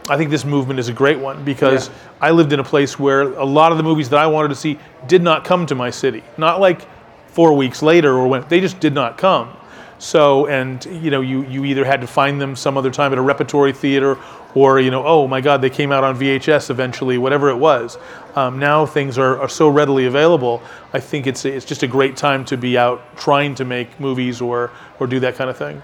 [0.09, 1.95] I think this movement is a great one because Yeah.
[2.21, 4.55] I lived in a place where a lot of the movies that I wanted to
[4.55, 6.23] see did not come to my city.
[6.37, 6.81] Not like
[7.29, 9.51] four weeks later or when they just did not come.
[9.99, 13.19] So and you know you you either had to find them some other time at
[13.19, 14.17] a repertory theater
[14.55, 17.99] or you know oh my God they came out on VHS eventually whatever it was.
[18.37, 20.63] Um, now things are, are so readily available.
[20.93, 24.41] I think it's it's just a great time to be out trying to make movies
[24.41, 25.83] or or do that kind of thing.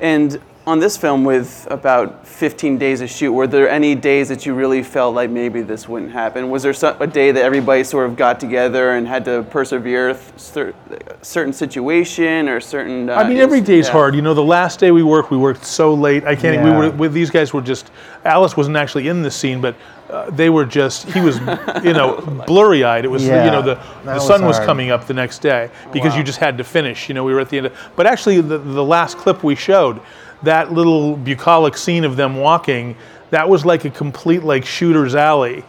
[0.00, 0.40] And
[0.70, 4.54] on this film, with about 15 days of shoot, were there any days that you
[4.54, 6.48] really felt like maybe this wouldn't happen?
[6.48, 10.14] Was there so- a day that everybody sort of got together and had to persevere
[10.14, 10.74] th- cer-
[11.22, 13.10] certain situation or certain?
[13.10, 13.92] Uh, I mean, every day's yeah.
[13.92, 14.14] hard.
[14.14, 16.24] You know, the last day we worked, we worked so late.
[16.24, 16.62] I can't.
[16.62, 17.52] We were with these guys.
[17.52, 17.90] Were just
[18.24, 19.74] Alice wasn't actually in the scene, but
[20.08, 21.10] uh, they were just.
[21.10, 21.40] He was,
[21.82, 23.04] you know, blurry eyed.
[23.04, 24.66] It was, yeah, you know, the the sun was hard.
[24.66, 27.08] coming up the next day because you just had to finish.
[27.08, 27.66] You know, we were at the end.
[27.66, 30.00] Of, but actually, the the last clip we showed,
[30.42, 32.96] that little bucolic scene of them walking,
[33.30, 35.64] that was like a complete like shooter's alley.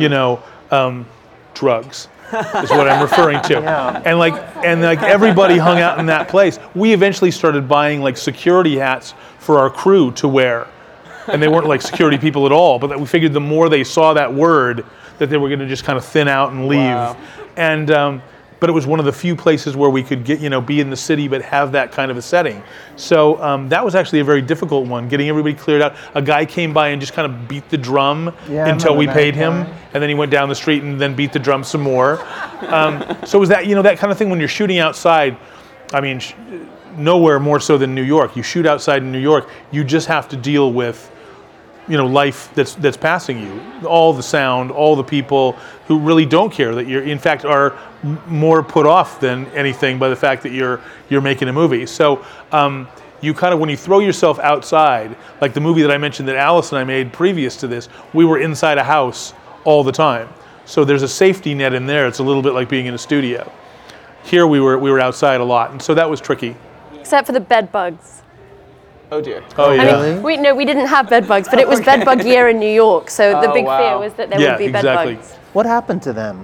[0.00, 1.04] You know, um,
[1.52, 2.08] drugs.
[2.32, 3.54] is what I'm referring to.
[3.64, 4.02] Yeah.
[4.04, 6.58] And like and like everybody hung out in that place.
[6.74, 10.66] We eventually started buying like security hats for our crew to wear.
[11.28, 13.82] And they weren't like security people at all, but that we figured the more they
[13.84, 14.84] saw that word
[15.18, 16.80] that they were going to just kind of thin out and leave.
[16.80, 17.16] Wow.
[17.56, 18.22] And um,
[18.64, 20.80] but it was one of the few places where we could get, you know, be
[20.80, 22.62] in the city but have that kind of a setting.
[22.96, 25.94] So um, that was actually a very difficult one, getting everybody cleared out.
[26.14, 29.34] A guy came by and just kind of beat the drum Yeah, until we paid
[29.34, 29.78] him, guy.
[29.92, 32.24] and then he went down the street and then beat the drum some more.
[32.62, 35.36] Um, so it was that, you know, that kind of thing when you're shooting outside.
[35.92, 36.32] I mean, sh-
[36.96, 38.34] nowhere more so than New York.
[38.34, 41.10] You shoot outside in New York, you just have to deal with
[41.88, 43.86] you know life that's that's passing you.
[43.86, 45.52] All the sound all the people
[45.86, 47.78] who really don't care that you're in fact are
[48.26, 51.86] more put off than anything by the fact that you're you're making a movie.
[51.86, 52.88] So um,
[53.20, 56.36] you kind of when you throw yourself outside like the movie that i mentioned that
[56.36, 59.32] alice and i made previous to this we were inside a house
[59.64, 60.28] all the time.
[60.66, 62.06] So there's a safety net in there.
[62.06, 63.50] It's a little bit like being in a studio.
[64.22, 66.56] Here we were we were outside a lot and so that was tricky.
[67.00, 68.23] Except for the bed bugs.
[69.14, 69.44] Oh dear.
[69.58, 72.04] oh yeah I mean, we no, we didn't have bed bugs, but it was bed
[72.08, 73.78] bug year in New York, so the Oh, big wow.
[73.78, 75.14] fear was that there Yeah, would be bed exactly.
[75.14, 75.32] bugs.
[75.52, 76.36] What happened to them?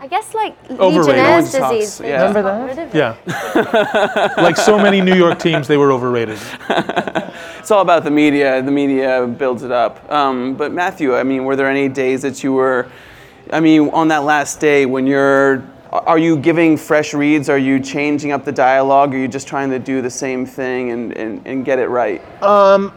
[0.00, 0.96] I guess like Overrated.
[0.96, 2.00] Legionnaire's No one talks, disease.
[2.08, 2.26] yeah.
[2.28, 2.66] Remember that?
[2.70, 2.98] rid of it.
[3.02, 6.38] yeah like so many new york teams they were overrated
[7.58, 8.62] It's all about the media.
[8.62, 9.94] The media builds it up.
[10.10, 12.86] Um, but Matthew, I mean, were there any days that you were
[13.52, 17.48] I mean, on that last day when you're, are you giving fresh reads?
[17.48, 19.14] Are you changing up the dialogue?
[19.14, 22.20] Are you just trying to do the same thing and, and, and get it right?
[22.42, 22.92] Um,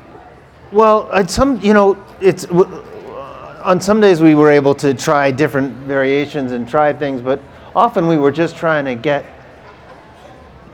[0.72, 5.74] well, at some, you know, it's on some days we were able to try different
[5.86, 7.42] variations and try things, but
[7.76, 9.26] often we were just trying to get.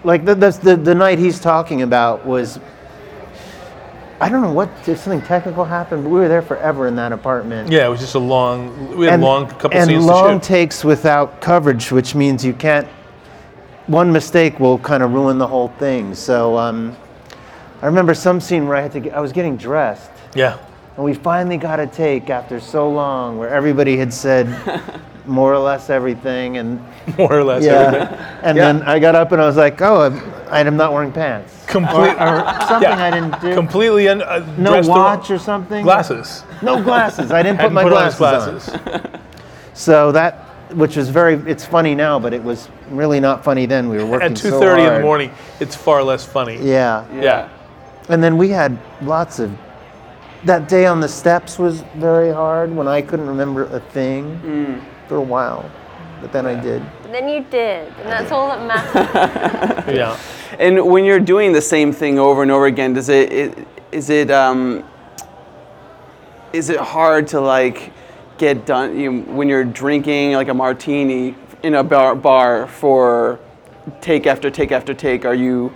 [0.03, 2.60] Like the the, the night he's talking about was.
[4.19, 7.12] I don't know what did something technical happen, but we were there forever in that
[7.12, 7.71] apartment.
[7.71, 8.97] Yeah, it was just a long.
[8.97, 10.47] We had long couple and scenes long to shoot.
[10.47, 12.88] takes without coverage, which means you can't.
[13.86, 16.15] One mistake will kind of ruin the whole thing.
[16.15, 16.97] So um,
[17.82, 19.01] I remember some scene where I had to.
[19.01, 20.58] Get, I was getting dressed, yeah.
[20.95, 24.47] and we finally got a take after so long, where everybody had said
[25.27, 26.79] more or less everything, and
[27.17, 27.63] more or less.
[27.65, 28.09] everything.
[28.17, 30.01] yeah, and then I got up and I was like, oh,
[30.49, 32.13] I'm, I'm not wearing pants, Complete.
[32.13, 33.03] or something Yeah.
[33.05, 33.53] I didn't do.
[33.53, 35.83] Completely un, uh, no dressed the wrong- watch or something.
[35.83, 36.43] Glasses.
[36.61, 37.31] No glasses.
[37.31, 39.21] I didn't put my put on glasses on.
[39.73, 40.39] So that,
[40.73, 43.89] which was very, it's funny now, but it was really not funny then.
[43.89, 46.57] We were working so At so 2:30 in the morning, it's far less funny.
[46.61, 47.05] Yeah.
[47.21, 47.49] Yeah.
[48.09, 49.51] And then we had lots of.
[50.45, 54.83] That day on the steps was very hard when I couldn't remember a thing Mm.
[55.07, 55.69] For a while,
[56.21, 56.83] but then I did.
[57.01, 59.85] But then you did, and that's all that matters.
[59.95, 60.19] Yeah.
[60.59, 64.09] And when you're doing the same thing over and over again, does it, it is
[64.09, 64.83] it um,
[66.53, 67.91] is it hard to like
[68.37, 73.39] get done you know, when you're drinking like a martini in a bar, bar for
[74.01, 75.25] take after take after take?
[75.25, 75.73] Are you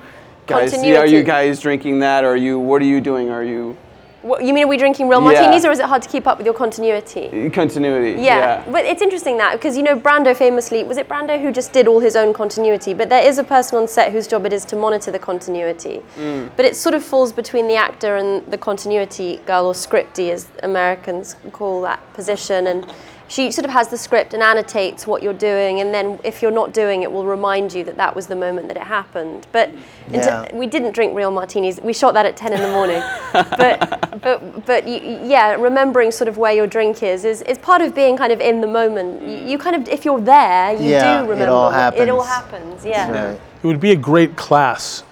[0.47, 0.73] guys?
[0.83, 2.23] Yeah, are you guys drinking that?
[2.23, 2.59] Or are you?
[2.59, 3.29] What are you doing?
[3.29, 3.77] Are you
[4.21, 5.25] what, you mean are we drinking real Yeah.
[5.41, 7.49] martinis, or is it hard to keep up with your continuity?
[7.49, 8.21] continuity?
[8.21, 11.73] Yeah, but it's interesting that because you know Brando famously was it Brando who just
[11.73, 14.53] did all his own continuity, but there is a person on set whose job it
[14.53, 16.01] is to monitor the continuity.
[16.19, 16.51] Mm.
[16.55, 20.47] But it sort of falls between the actor and the continuity girl or scripty, as
[20.63, 22.85] Americans call that position, and
[23.31, 26.51] she sort of has the script and annotates what you're doing, and then if you're
[26.51, 29.47] not doing it, will remind you that that was the moment that it happened.
[29.53, 29.69] But
[30.09, 30.53] in Yeah.
[30.53, 31.79] we didn't drink real martinis.
[31.79, 33.01] We shot that at 10 in the morning.
[33.33, 37.81] but but but you, yeah, remembering sort of where your drink is is, is part
[37.81, 39.21] of being kind of in the moment.
[39.25, 41.53] You, you kind of if you're there, you Yeah, do it remember.
[41.53, 42.83] all what- It all happens.
[42.83, 42.85] happens.
[42.85, 43.11] Yeah.
[43.29, 43.39] Right.
[43.63, 45.03] It would be a great class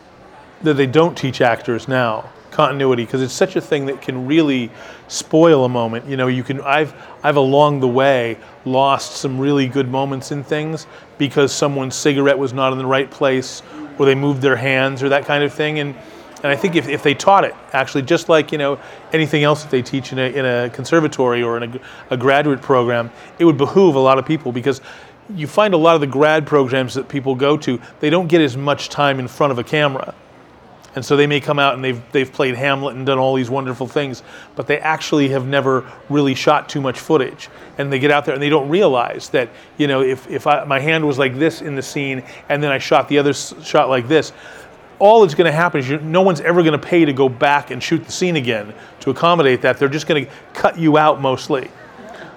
[0.62, 4.72] that they don't teach actors now continuity because it's such a thing that can really
[5.08, 9.68] spoil a moment you know you can i've i've along the way lost some really
[9.68, 13.62] good moments in things because someone's cigarette was not in the right place
[13.98, 15.96] or they moved their hands or that kind of thing and
[16.42, 18.80] and I think if, if they taught it, actually, just like you know
[19.12, 21.80] anything else that they teach in a, in a conservatory or in a,
[22.12, 24.80] a graduate program, it would behoove a lot of people because
[25.36, 28.42] you find a lot of the grad programs that people go to, they don't get
[28.42, 30.14] as much time in front of a camera.
[30.96, 33.50] And so they may come out and they've, they've played Hamlet and done all these
[33.50, 34.24] wonderful things,
[34.56, 37.50] but they actually have never really shot too much footage.
[37.78, 40.64] And they get out there and they don't realize that, you know, if, if I,
[40.64, 43.54] my hand was like this in the scene and then I shot the other s-
[43.64, 44.34] shot like this,
[44.98, 47.72] all that's going to happen is no one's ever going to pay to go back
[47.72, 49.78] and shoot the scene again to accommodate that.
[49.78, 51.72] They're just going to cut you out mostly.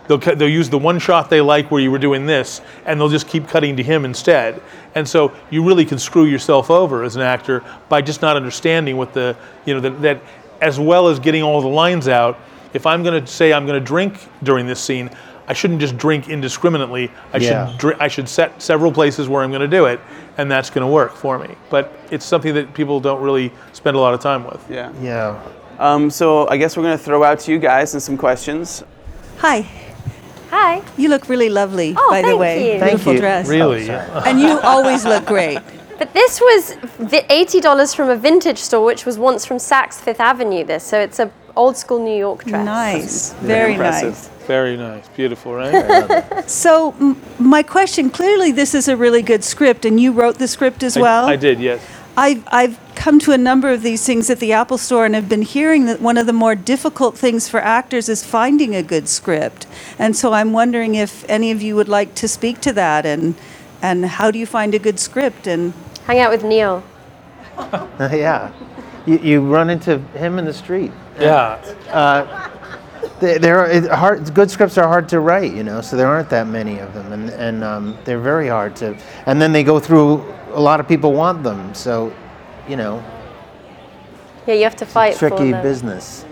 [0.09, 3.09] They'll, they'll use the one shot they like where you were doing this, and they'll
[3.09, 4.61] just keep cutting to him instead.
[4.95, 8.97] And so you really can screw yourself over as an actor by just not understanding
[8.97, 10.21] what the, you know, that, that
[10.61, 12.39] as well as getting all the lines out,
[12.75, 15.11] if I'm going to say I'm going to drink during this scene,
[15.47, 17.11] I shouldn't just drink indiscriminately.
[17.33, 17.69] I Yeah.
[17.71, 20.01] should dri- I should set several places where I'm going to do it,
[20.39, 21.55] and that's going to work for me.
[21.71, 24.65] But it's something that people don't really spend a lot of time with.
[24.71, 24.93] Yeah.
[25.01, 25.41] Yeah.
[25.79, 28.85] Um, so I guess we're gonna throw out to you guys and some questions.
[29.39, 29.67] Hi,
[30.53, 30.83] Hi.
[30.99, 32.75] you look really lovely, Oh, by the way.
[32.75, 32.79] you.
[32.79, 32.89] Thank you.
[32.99, 33.21] Beautiful you.
[33.21, 33.49] dress.
[33.49, 33.89] Really?
[34.29, 35.59] And you always look great.
[36.03, 36.75] But this was
[37.13, 40.65] vi- eighty dollars from a vintage store, which was once from Saks Fifth Avenue.
[40.65, 42.65] This, so it's a old school New York dress.
[42.65, 44.15] Nice, very impressive.
[44.15, 44.29] nice.
[44.49, 46.25] Very nice, beautiful, right?
[46.49, 50.49] So, m- my question clearly, this is a really good script, and you wrote the
[50.49, 51.27] script as well.
[51.27, 51.81] I, I did, yes.
[52.17, 55.29] I've, I've come to a number of these things at the Apple Store and have
[55.29, 59.09] been hearing that one of the more difficult things for actors is finding a good
[59.09, 59.67] script.
[59.99, 63.35] And so I'm wondering if any of you would like to speak to that and,
[63.81, 65.47] and how do you find a good script?
[65.47, 65.73] And
[66.07, 66.83] Hang out with Neil.
[67.99, 68.53] yeah.
[69.07, 70.93] You, you run into him in the street.
[71.19, 71.59] Yeah.
[73.21, 74.33] They- They're it, hard.
[74.35, 75.81] Good scripts are hard to write, you know.
[75.81, 78.97] So there aren't that many of them, and and um, they're very hard to.
[79.27, 80.25] And then they go through.
[80.53, 82.13] A lot of people want them, so,
[82.69, 83.03] you know,
[84.47, 86.25] Yeah, you have to fight for tricky business.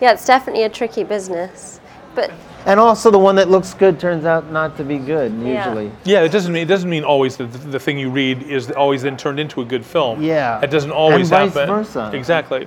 [0.00, 1.80] Yeah, it's definitely a tricky business.
[2.14, 2.30] But
[2.66, 5.64] And also, the one that looks good turns out not to be good Yeah.
[5.66, 5.90] usually.
[6.04, 8.70] Yeah, it doesn't mean it doesn't mean always that the, the thing you read is
[8.70, 10.22] always then turned into a good film.
[10.22, 10.58] Yeah.
[10.60, 11.74] that doesn't always And vice happen.
[11.74, 12.10] versa.
[12.14, 12.66] Exactly.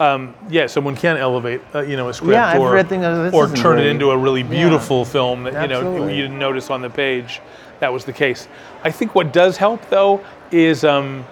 [0.00, 3.30] um, yeah, someone can elevate, uh, you know, a script Yeah, or, read things, oh,
[3.34, 4.48] or isn't turn it into a really Yeah.
[4.48, 6.16] beautiful film that you know Absolutely.
[6.16, 7.42] you didn't notice on the page.
[7.80, 8.46] That was the case.
[8.84, 11.24] I think what does help though is um,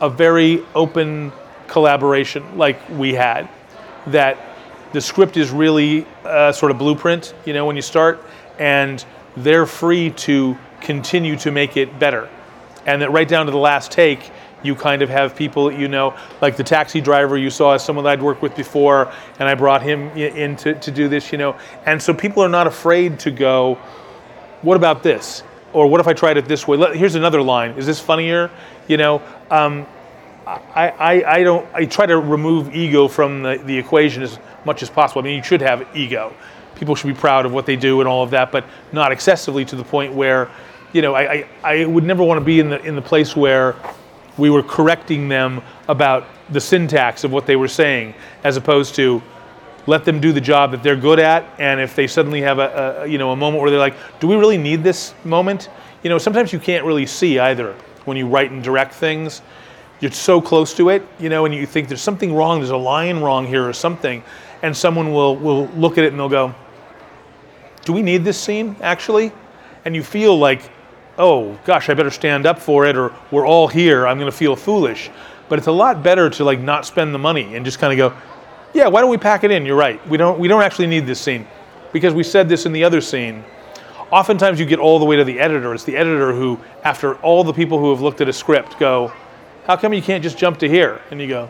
[0.00, 1.32] a very open
[1.66, 3.48] collaboration like we had.
[4.06, 4.38] That
[4.92, 8.22] the script is really uh, sort of blueprint, you know, when you start,
[8.58, 9.04] and
[9.36, 12.28] they're free to continue to make it better.
[12.86, 14.30] And that right down to the last take,
[14.62, 18.04] you kind of have people you know, like the taxi driver you saw is someone
[18.04, 21.38] that I'd worked with before, and I brought him in to, to do this, you
[21.38, 21.56] know.
[21.86, 23.76] And so people are not afraid to go,
[24.62, 25.42] what about this?
[25.72, 26.76] Or what if I tried it this way?
[26.76, 27.72] Let- Here's another line.
[27.72, 28.50] Is this funnier?
[28.88, 29.86] You know, um,
[30.46, 31.68] I, I, I don't.
[31.74, 35.20] I try to remove ego from the, the equation as much as possible.
[35.20, 36.34] I mean, you should have ego.
[36.74, 39.64] People should be proud of what they do and all of that, but not excessively
[39.66, 40.50] to the point where,
[40.92, 43.36] you know, I, I, I would never want to be in the in the place
[43.36, 43.76] where
[44.38, 49.22] we were correcting them about the syntax of what they were saying, as opposed to
[49.86, 51.44] let them do the job that they're good at.
[51.58, 54.26] And if they suddenly have a, a you know a moment where they're like, do
[54.26, 55.68] we really need this moment?
[56.02, 57.74] You know, sometimes you can't really see either
[58.04, 59.42] when you write and direct things.
[60.00, 62.76] You're so close to it, you know, and you think there's something wrong, there's a
[62.76, 64.22] line wrong here or something,
[64.62, 66.54] and someone will will look at it and they'll go,
[67.84, 69.32] do we need this scene actually?
[69.84, 70.70] And you feel like,
[71.18, 74.06] oh gosh, I better stand up for it, or we're all here.
[74.06, 75.10] I'm going to feel foolish.
[75.48, 78.12] But it's a lot better to like not spend the money and just kind of
[78.12, 78.16] go,
[78.72, 79.66] yeah, why don't we pack it in?
[79.66, 80.04] You're right.
[80.08, 81.46] We don't we don't actually need this scene
[81.92, 83.44] because we said this in the other scene.
[84.10, 85.72] Oftentimes you get all the way to the editor.
[85.72, 89.12] It's the editor who, after all the people who have looked at a script, go,
[89.66, 91.00] how come you can't just jump to here?
[91.12, 91.48] And you go,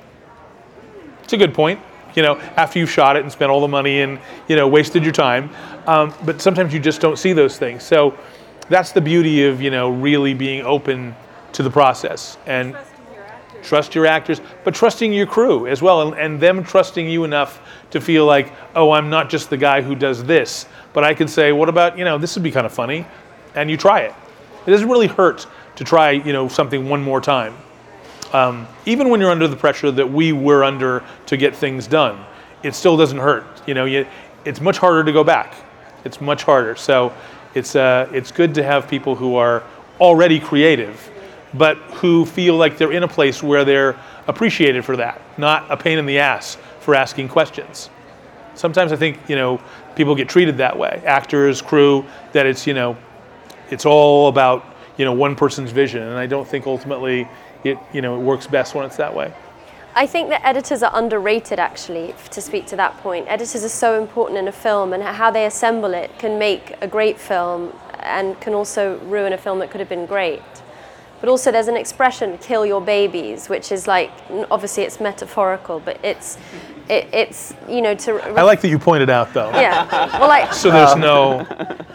[1.23, 1.81] it's a good point.
[2.15, 4.19] You know, after you've shot it and spent all the money and
[4.49, 5.51] you know wasted your time,
[5.87, 7.83] um, but sometimes you just don't see those things.
[7.83, 8.19] So
[8.69, 11.15] that's the beauty of you know really being open
[11.53, 12.77] to the process and
[13.63, 17.61] trust your actors, but trusting your crew as well, and, and them trusting you enough
[17.91, 21.29] to feel like, oh, I'm not just the guy who does this, but I can
[21.29, 23.07] say, what about you know this would be kind of funny,
[23.55, 24.15] and you try it.
[24.67, 25.47] It doesn't really hurt
[25.77, 27.57] to try you know something one more time
[28.33, 32.25] um, even when you're under the pressure that we were under to get things done,
[32.63, 33.45] it still doesn't hurt.
[33.67, 34.07] You know, you,
[34.45, 35.55] it's much harder to go back.
[36.05, 36.77] It's much harder.
[36.77, 37.13] So
[37.55, 39.63] it's uh, it's good to have people who are
[39.99, 41.10] already creative,
[41.55, 45.77] but who feel like they're in a place where they're appreciated for that, not a
[45.77, 47.91] pain in the ass for asking questions.
[48.55, 49.61] Sometimes I think you know
[49.97, 52.97] people get treated that way, actors, crew, that it's you know
[53.71, 54.65] it's all about
[54.97, 57.29] you know one person's vision, and I don't think ultimately
[57.65, 59.33] it you know it works best when it's that way.
[59.93, 63.27] I think that editors are underrated, actually, to speak to that point.
[63.29, 66.87] Editors are so important in a film, and how they assemble it can make a
[66.87, 70.43] great film and can also ruin a film that could have been great.
[71.21, 74.11] But also, there's an expression, kill your babies, which is like,
[74.51, 76.39] obviously, it's metaphorical, but it's,
[76.89, 78.15] it, it's you know, to.
[78.39, 79.51] I like that you pointed out though.
[79.51, 80.19] Yeah.
[80.19, 81.47] Well, like, So there's no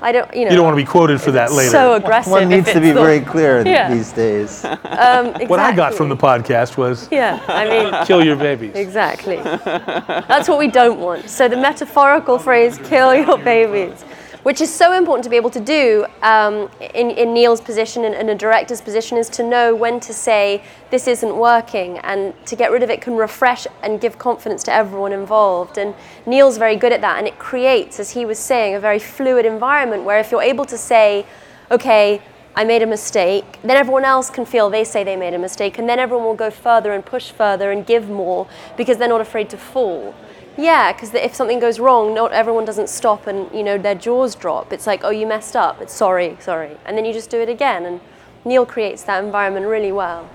[0.01, 0.51] I don't, you know.
[0.51, 1.71] you don't want to be quoted for that later.
[1.71, 2.31] So aggressive.
[2.31, 3.93] One needs to be the- very clear Yeah.
[3.93, 4.63] these days.
[4.63, 8.05] Um, What I got from the podcast was Yeah, I mean.
[8.05, 8.75] kill your babies.
[8.75, 9.37] Exactly.
[9.37, 11.29] That's what we don't want.
[11.29, 14.05] So the metaphorical phrase, kill your babies,
[14.45, 18.13] which is so important to be able to do um, in, in Neil's position and
[18.13, 22.55] in a director's position, is to know when to say, this isn't working, and to
[22.55, 25.79] get rid of it can refresh and give confidence to everyone involved.
[25.79, 25.95] And
[26.27, 29.47] Neil's very good at that, and it creates, as he was saying, a very fluid
[29.47, 31.25] environment where if you're able to say,
[31.71, 32.21] okay,
[32.55, 35.79] I made a mistake, then everyone else can feel they say they made a mistake,
[35.79, 39.21] and then everyone will go further and push further and give more because they're not
[39.21, 40.13] afraid to fall.
[40.57, 44.35] Yeah, because if something goes wrong, not everyone doesn't stop and you know their jaws
[44.35, 44.71] drop.
[44.71, 45.81] It's like, oh, you messed up.
[45.81, 47.85] It's sorry, sorry, and then you just do it again.
[47.85, 47.99] And
[48.45, 50.29] Neil creates that environment really well.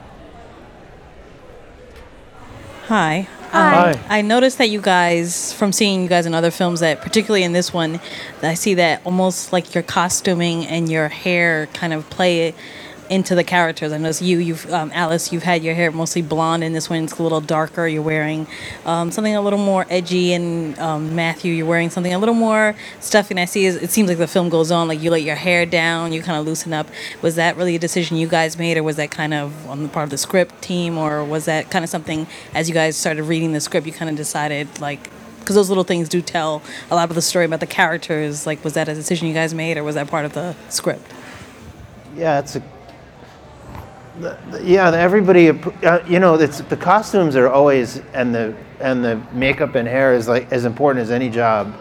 [2.88, 3.28] Hi.
[3.52, 3.92] Hi.
[3.92, 7.42] Um, I noticed that you guys, from seeing you guys in other films, that particularly
[7.42, 8.00] in this one,
[8.42, 12.54] I see that almost like your costuming and your hair kind of play
[13.10, 13.92] into the characters.
[13.92, 17.04] I noticed you, you've um, Alice, you've had your hair mostly blonde, and this one
[17.04, 17.86] it's a little darker.
[17.88, 18.46] You're wearing
[18.86, 22.76] um, something a little more edgy, and um, Matthew, you're wearing something a little more
[23.00, 23.34] stuffy.
[23.34, 25.66] And I see it seems like the film goes on, like you let your hair
[25.66, 26.86] down, you kind of loosen up.
[27.20, 29.88] Was that really a decision you guys made, or was that kind of on the
[29.88, 33.24] part of the script team, or was that kind of something as you guys started
[33.24, 35.10] reading the script, you kind of decided like?
[35.40, 38.46] Because those little things do tell a lot of the story about the characters.
[38.46, 41.10] Like, was that a decision you guys made, or was that part of the script?
[42.14, 42.62] Yeah, it's a.
[44.20, 45.50] the- the- Yeah, everybody.
[45.50, 50.14] Uh, you know, it's the costumes are always and the and the makeup and hair
[50.14, 51.72] is like as important as any job.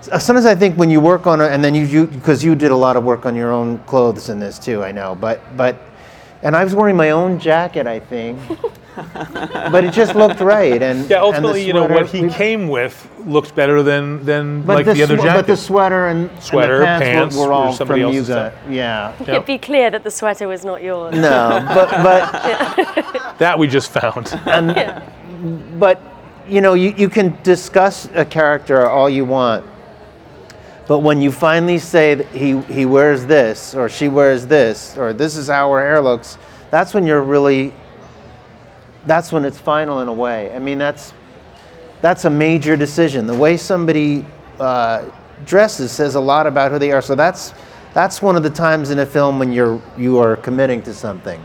[0.00, 2.70] Sometimes I think when you work on it, and then you you because you did
[2.70, 4.84] a lot of work on your own clothes in this too.
[4.84, 5.76] I know, but but,
[6.42, 7.86] and I was wearing my own jacket.
[7.86, 8.38] I think.
[9.72, 10.82] but it just looked right.
[10.82, 14.24] And Yeah, and the ultimately, you know, what he we- came with looked better than
[14.24, 15.38] than like the, the, other swe- jacket.
[15.38, 18.28] but the sweater and and the Sweater, pants, were- pants were, were all from else's
[18.28, 18.58] Yuga.
[18.70, 19.12] Yeah.
[19.26, 19.46] Yep.
[19.46, 21.14] Be clear that the sweater was not yours.
[21.14, 24.28] No, but but that we just found.
[24.46, 26.00] And but
[26.48, 29.64] you know you, you can discuss a character all you want
[30.86, 35.12] but when you finally say that he, he wears this or she wears this or
[35.12, 36.38] this is how her hair looks
[36.70, 37.72] that's when you're really
[39.06, 41.12] that's when it's final in a way i mean that's
[42.00, 44.24] that's a major decision the way somebody
[44.60, 45.04] uh,
[45.44, 47.54] dresses says a lot about who they are so that's
[47.94, 51.42] that's one of the times in a film when you're you are committing to something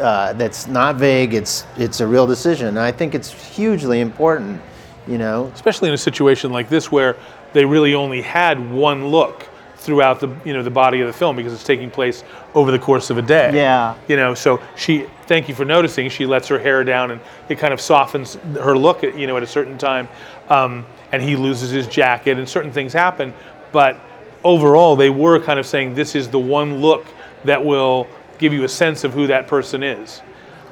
[0.00, 1.34] uh, that's not vague.
[1.34, 2.68] It's it's a real decision.
[2.68, 4.60] And I think it's hugely important.
[5.06, 7.16] You know, especially in a situation like this where
[7.52, 9.48] they really only had one look
[9.86, 12.24] throughout the you know the body of the film because it's taking place
[12.54, 13.54] over the course of a day.
[13.54, 13.94] Yeah.
[14.08, 16.10] You know, so she thank you for noticing.
[16.10, 19.36] She lets her hair down and it kind of softens her look at you know
[19.36, 20.08] at a certain time,
[20.48, 23.32] um, and he loses his jacket and certain things happen.
[23.72, 23.98] But
[24.44, 27.06] overall, they were kind of saying this is the one look
[27.44, 28.06] that will
[28.38, 30.20] give you a sense of who that person is.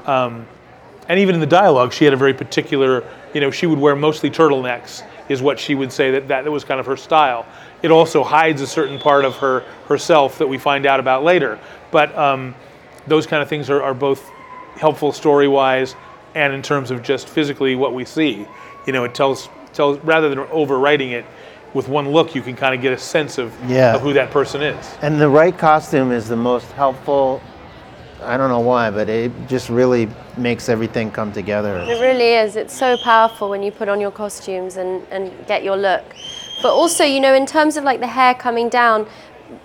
[0.06, 0.46] Um,
[1.08, 3.04] and even in the dialogue, she had a very particular,
[3.34, 6.64] you know, she would wear mostly turtlenecks, is what she would say that that was
[6.64, 7.46] kind of her style.
[7.84, 11.58] It also hides a certain part of her herself that we find out about later.
[11.90, 12.54] But um,
[13.06, 14.26] those kind of things are, are both
[14.76, 15.94] helpful story wise
[16.34, 18.46] and in terms of just physically what we see.
[18.86, 21.26] You know, it tells tells rather than overwriting it
[21.74, 23.94] with one look, you can kind of get a sense of, Yeah.
[23.94, 24.94] of who that person is.
[25.02, 27.42] and the right costume is the most helpful.
[28.22, 30.08] I don't know why, but it just really
[30.38, 31.76] makes everything come together.
[31.80, 32.56] It really is.
[32.56, 36.04] It's so powerful when you put on your costumes and, and get your look.
[36.62, 39.06] But also, you know, in terms of like the hair coming down,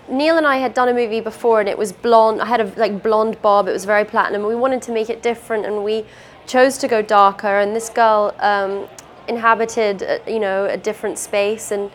[0.10, 2.42] Neil and I had done a movie before and it was blonde.
[2.42, 3.68] I had a like blonde bob.
[3.68, 4.46] It was very platinum.
[4.46, 6.06] We wanted to make it different and we
[6.48, 7.60] chose to go darker.
[7.60, 8.88] And this girl um,
[9.28, 11.72] inhabited, uh, you know, a different space.
[11.72, 11.92] And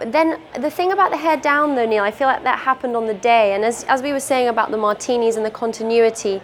[0.00, 3.06] then the thing about the hair down though, Neil, I feel like that happened on
[3.06, 3.54] the day.
[3.54, 6.40] And as, as we were saying about the martinis and the continuity,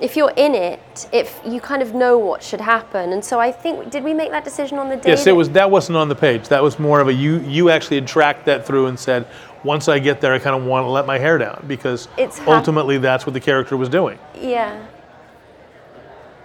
[0.00, 3.12] if you're in it, if you kind of know what should happen.
[3.12, 5.10] And so I think, did we make that decision on the day?
[5.10, 5.50] Yes, that- it was.
[5.50, 6.48] That wasn't on the page.
[6.48, 7.40] That was more of a you.
[7.40, 9.26] You actually had tracked that through and said,
[9.64, 12.38] once I get there, I kind of want to let my hair down because It's
[12.38, 14.18] hap- ultimately that's what the character was doing.
[14.40, 14.80] Yeah.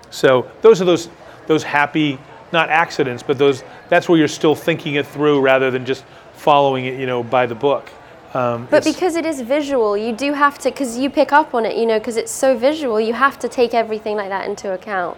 [0.10, 1.10] So those are those
[1.48, 2.18] those happy,
[2.52, 3.64] not accidents, but those.
[3.90, 7.46] That's where you're still thinking it through rather than just following it, you know, by
[7.46, 7.90] the book.
[8.34, 11.66] Um, But because it is visual, you do have to, because you pick up on
[11.66, 14.72] it, you know, because it's so visual, you have to take everything like that into
[14.74, 15.18] account.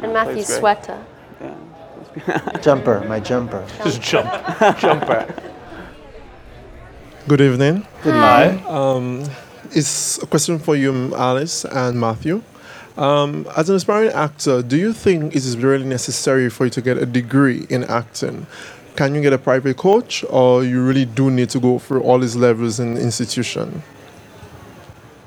[0.00, 0.58] And Matthew's great.
[0.58, 1.04] sweater.
[2.62, 3.66] Jumper, my jumper.
[3.82, 4.30] just jump,
[4.78, 5.26] jumper.
[7.26, 7.86] Good evening.
[8.02, 8.50] Good Hi.
[8.68, 9.24] Um,
[9.72, 12.42] it's a question for you, Alice and Matthew.
[12.96, 16.80] Um, as an aspiring actor, do you think it is really necessary for you to
[16.80, 18.46] get a degree in acting?
[18.96, 22.18] Can you get a private coach, or you really do need to go through all
[22.20, 23.82] these levels in the institution?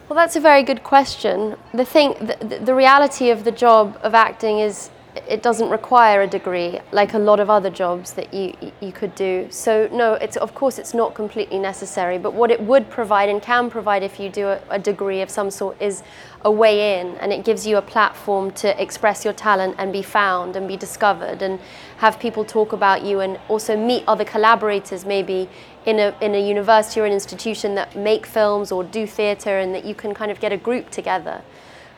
[0.08, 1.58] Well, that's a very good question.
[1.74, 4.90] The thing, the, the- reality of the job of acting is
[5.28, 9.14] it doesn't require a degree like a lot of other jobs that you you could
[9.16, 9.48] do.
[9.50, 12.18] So no, it's of course it's not completely necessary.
[12.20, 15.30] But what it would provide and can provide if you do a, a degree of
[15.30, 16.04] some sort is
[16.46, 20.04] a way in, and it gives you a platform to express your talent and be
[20.04, 21.60] found and be discovered and
[21.98, 25.50] have people talk about you and also meet other collaborators maybe
[25.86, 29.74] in a, in a university or an institution that make films or do theatre and
[29.74, 31.42] that you can kind of get a group together.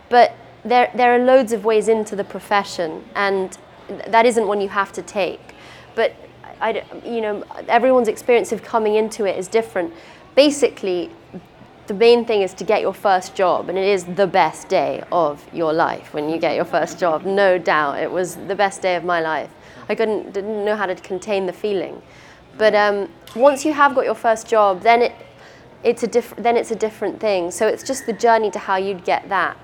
[0.10, 0.34] But
[0.64, 3.58] there, there are loads of ways into the profession and
[4.08, 5.56] that isn't one you have to take.
[5.96, 6.16] But
[6.62, 9.94] I, you know, everyone's experience of coming into it is different.
[10.36, 11.10] Basically,
[11.88, 15.04] the main thing is to get your first job, and it is the best day
[15.12, 17.98] of your life when you get your first job, no doubt.
[17.98, 19.50] It was the best day of my life.
[19.90, 22.02] I couldn't didn't know how to contain the feeling,
[22.58, 25.14] but um, once you have got your first job, then it
[25.84, 27.52] it's a diff- then it's a different thing.
[27.52, 29.58] So it's just the journey to how you'd get that.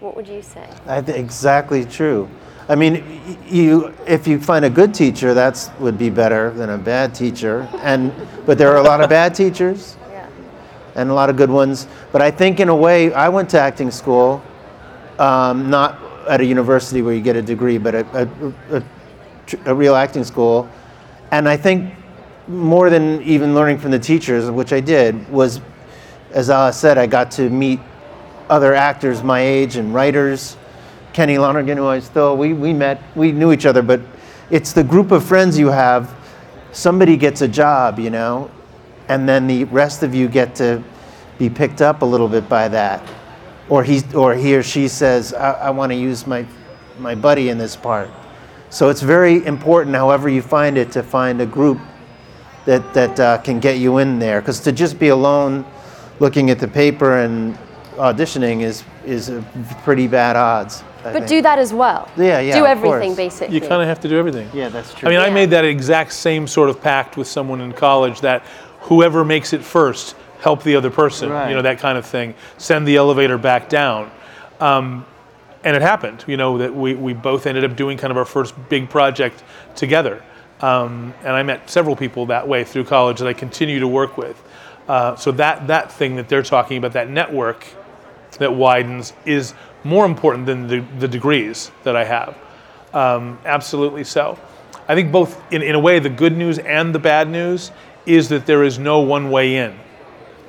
[0.00, 0.68] What would you say?
[0.86, 2.28] I exactly true.
[2.68, 6.78] I mean, you if you find a good teacher, that's would be better than a
[6.78, 7.68] bad teacher.
[7.82, 8.12] And
[8.46, 9.96] but there are a lot of bad teachers,
[10.94, 11.86] and a lot of good ones.
[12.12, 14.42] But I think in a way, I went to acting school,
[15.18, 18.82] um, not at a university where you get a degree, but a, a, a,
[19.66, 20.68] a real acting school.
[21.30, 21.94] And I think
[22.48, 25.60] more than even learning from the teachers, which I did, was,
[26.32, 27.80] as Alice said, I got to meet
[28.50, 30.56] other actors my age and writers.
[31.12, 34.00] Kenny Lonergan, who I still, we, we met, we knew each other, but
[34.50, 36.14] it's the group of friends you have.
[36.72, 38.50] Somebody gets a job, you know,
[39.08, 40.82] and then the rest of you get to
[41.38, 43.02] be picked up a little bit by that.
[43.68, 46.46] or he or he or she says, I, I want to use my
[46.98, 48.10] my buddy in this part.
[48.74, 51.78] So it's very important, however you find it, to find a group
[52.64, 54.40] that that uh, can get you in there.
[54.40, 55.64] Because to just be alone,
[56.18, 57.56] looking at the paper and
[57.92, 59.44] auditioning is is a
[59.84, 60.82] pretty bad odds.
[60.82, 61.28] I But think.
[61.28, 62.10] do that as well.
[62.16, 63.16] Yeah, yeah, Do of everything course.
[63.16, 63.54] basically.
[63.54, 64.48] You kind of have to do everything.
[64.52, 65.08] Yeah, that's true.
[65.08, 68.42] I mean, I made that exact same sort of pact with someone in college that
[68.80, 71.30] whoever makes it first, help the other person.
[71.30, 71.48] Right.
[71.50, 72.34] You know, that kind of thing.
[72.58, 74.10] Send the elevator back down.
[74.58, 75.04] Um,
[75.64, 78.24] and it happened, you know, that we, we both ended up doing kind of our
[78.24, 79.42] first big project
[79.74, 80.22] together.
[80.60, 84.16] Um, and I met several people that way through college that I continue to work
[84.16, 84.42] with.
[84.86, 87.66] Uh, so that, that thing that they're talking about, that network
[88.38, 92.36] that widens, is more important than the, the degrees that I have.
[92.92, 94.38] Um, absolutely so.
[94.86, 97.72] I think both, in, in a way, the good news and the bad news
[98.04, 99.78] is that there is no one way in.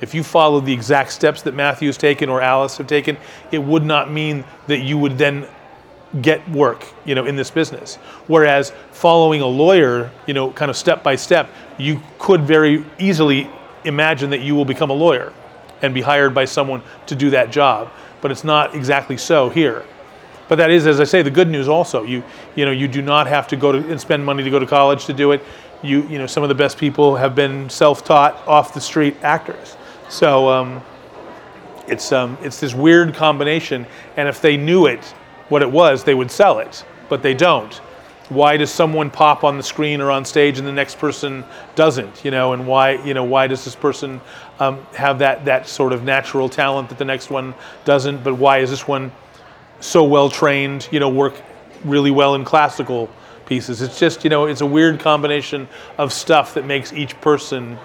[0.00, 3.16] If you follow the exact steps that Matthew's taken or Alice have taken,
[3.50, 5.46] it would not mean that you would then
[6.20, 7.96] get work, you know, in this business.
[8.26, 13.50] Whereas following a lawyer, you know, kind of step by step, you could very easily
[13.84, 15.32] imagine that you will become a lawyer
[15.82, 17.90] and be hired by someone to do that job.
[18.20, 19.84] But it's not exactly so here.
[20.48, 21.68] But that is, as I say, the good news.
[21.68, 22.22] Also, you
[22.54, 24.66] you know you do not have to go to and spend money to go to
[24.66, 25.42] college to do it.
[25.82, 29.76] You you know some of the best people have been self-taught, off the street actors.
[30.08, 30.82] So um,
[31.88, 33.86] it's um, it's this weird combination.
[34.16, 35.04] And if they knew it,
[35.48, 36.84] what it was, they would sell it.
[37.08, 37.74] But they don't.
[38.28, 41.44] Why does someone pop on the screen or on stage and the next person
[41.76, 42.24] doesn't?
[42.24, 44.20] You know, and why you know why does this person
[44.58, 47.54] um, have that that sort of natural talent that the next one
[47.84, 48.24] doesn't?
[48.24, 49.12] But why is this one
[49.80, 51.34] so well trained, you know, work
[51.84, 53.08] really well in classical
[53.46, 53.82] pieces.
[53.82, 57.78] It's just, you know, it's a weird combination of stuff that makes each person.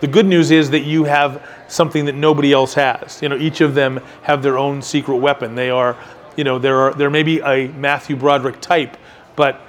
[0.00, 3.20] The good news is that you have something that nobody else has.
[3.22, 5.54] You know, each of them have their own secret weapon.
[5.54, 5.96] They are,
[6.36, 8.96] you know, there are there may be a Matthew Broderick type,
[9.34, 9.60] but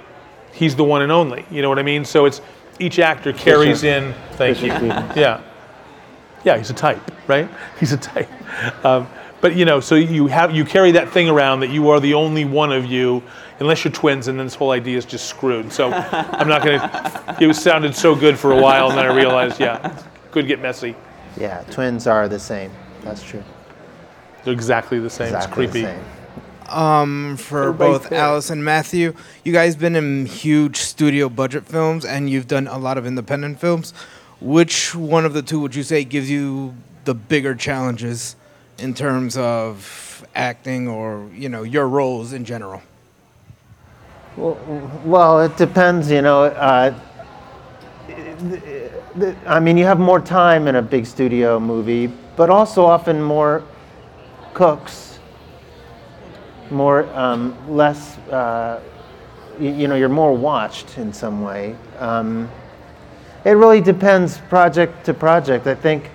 [0.52, 1.44] he's the one and only.
[1.50, 2.04] You know what I mean?
[2.04, 2.40] So it's
[2.78, 4.04] each actor carries Bishop.
[4.04, 4.36] in.
[4.36, 4.68] Thank you.
[4.68, 5.42] Yeah.
[6.44, 7.48] Yeah, he's a type, right?
[7.80, 8.28] He's a type.
[8.84, 9.08] Um,
[9.40, 12.14] but you know, so you have you carry that thing around that you are the
[12.14, 13.22] only one of you,
[13.60, 15.72] unless you're twins, and then this whole idea is just screwed.
[15.72, 17.36] So I'm not gonna.
[17.40, 20.94] It sounded so good for a while, and then I realized, yeah, could get messy.
[21.38, 22.70] Yeah, twins are the same.
[23.02, 23.44] That's true.
[24.44, 25.28] They're exactly the same.
[25.34, 25.98] Exactly it's the creepy.
[25.98, 26.04] same.
[26.76, 28.20] Um, for Everybody both there.
[28.20, 29.14] Alice and Matthew,
[29.44, 33.58] you guys been in huge studio budget films, and you've done a lot of independent
[33.58, 33.92] films.
[34.40, 36.74] Which one of the two would you say gives you
[37.04, 38.36] the bigger challenges
[38.78, 42.82] in terms of acting or you know your roles in general?
[44.36, 44.58] Well,
[45.04, 46.44] well, it depends, you know.
[46.44, 46.94] Uh,
[48.06, 48.87] the-
[49.46, 52.06] I mean, you have more time in a big studio movie,
[52.36, 53.64] but also often more
[54.54, 55.18] cooks,
[56.70, 58.18] more um, less.
[58.28, 58.80] Uh,
[59.58, 61.74] you, you know, you're more watched in some way.
[61.98, 62.48] Um,
[63.44, 65.66] it really depends project to project.
[65.66, 66.10] I think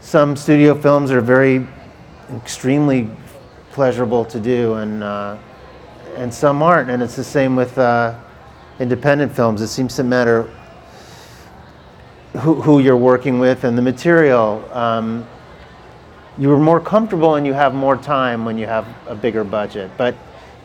[0.00, 1.66] some studio films are very
[2.34, 3.10] extremely
[3.72, 5.36] pleasurable to do, and uh,
[6.16, 6.90] and some aren't.
[6.90, 8.14] And it's the same with uh,
[8.78, 9.62] independent films.
[9.62, 10.48] It seems to matter
[12.38, 14.68] who, who you're working with and the material.
[14.72, 15.26] Um,
[16.38, 19.90] you are more comfortable and you have more time when you have a bigger budget,
[19.96, 20.14] but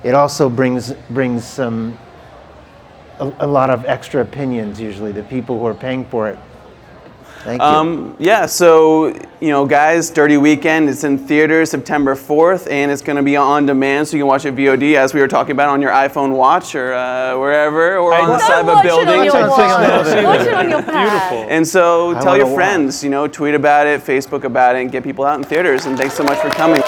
[0.03, 1.97] it also brings brings some
[3.19, 4.81] a, a lot of extra opinions.
[4.81, 6.37] Usually, the people who are paying for it.
[7.41, 7.67] Thank you.
[7.67, 9.07] Um, yeah, so,
[9.39, 13.35] you know, guys, Dirty Weekend it's in theaters September 4th, and it's going to be
[13.35, 15.91] on demand, so you can watch it VOD, as we were talking about, on your
[15.91, 19.07] iPhone watch or uh, wherever, or on the side of a watch it building.
[19.09, 20.07] on your Watch watch.
[20.07, 21.49] it Watch it on your pad.
[21.49, 22.55] And so I tell your wanna watch.
[22.55, 25.85] friends, you know, tweet about it, Facebook about it, and get people out in theaters.
[25.85, 26.81] And thanks so much for coming.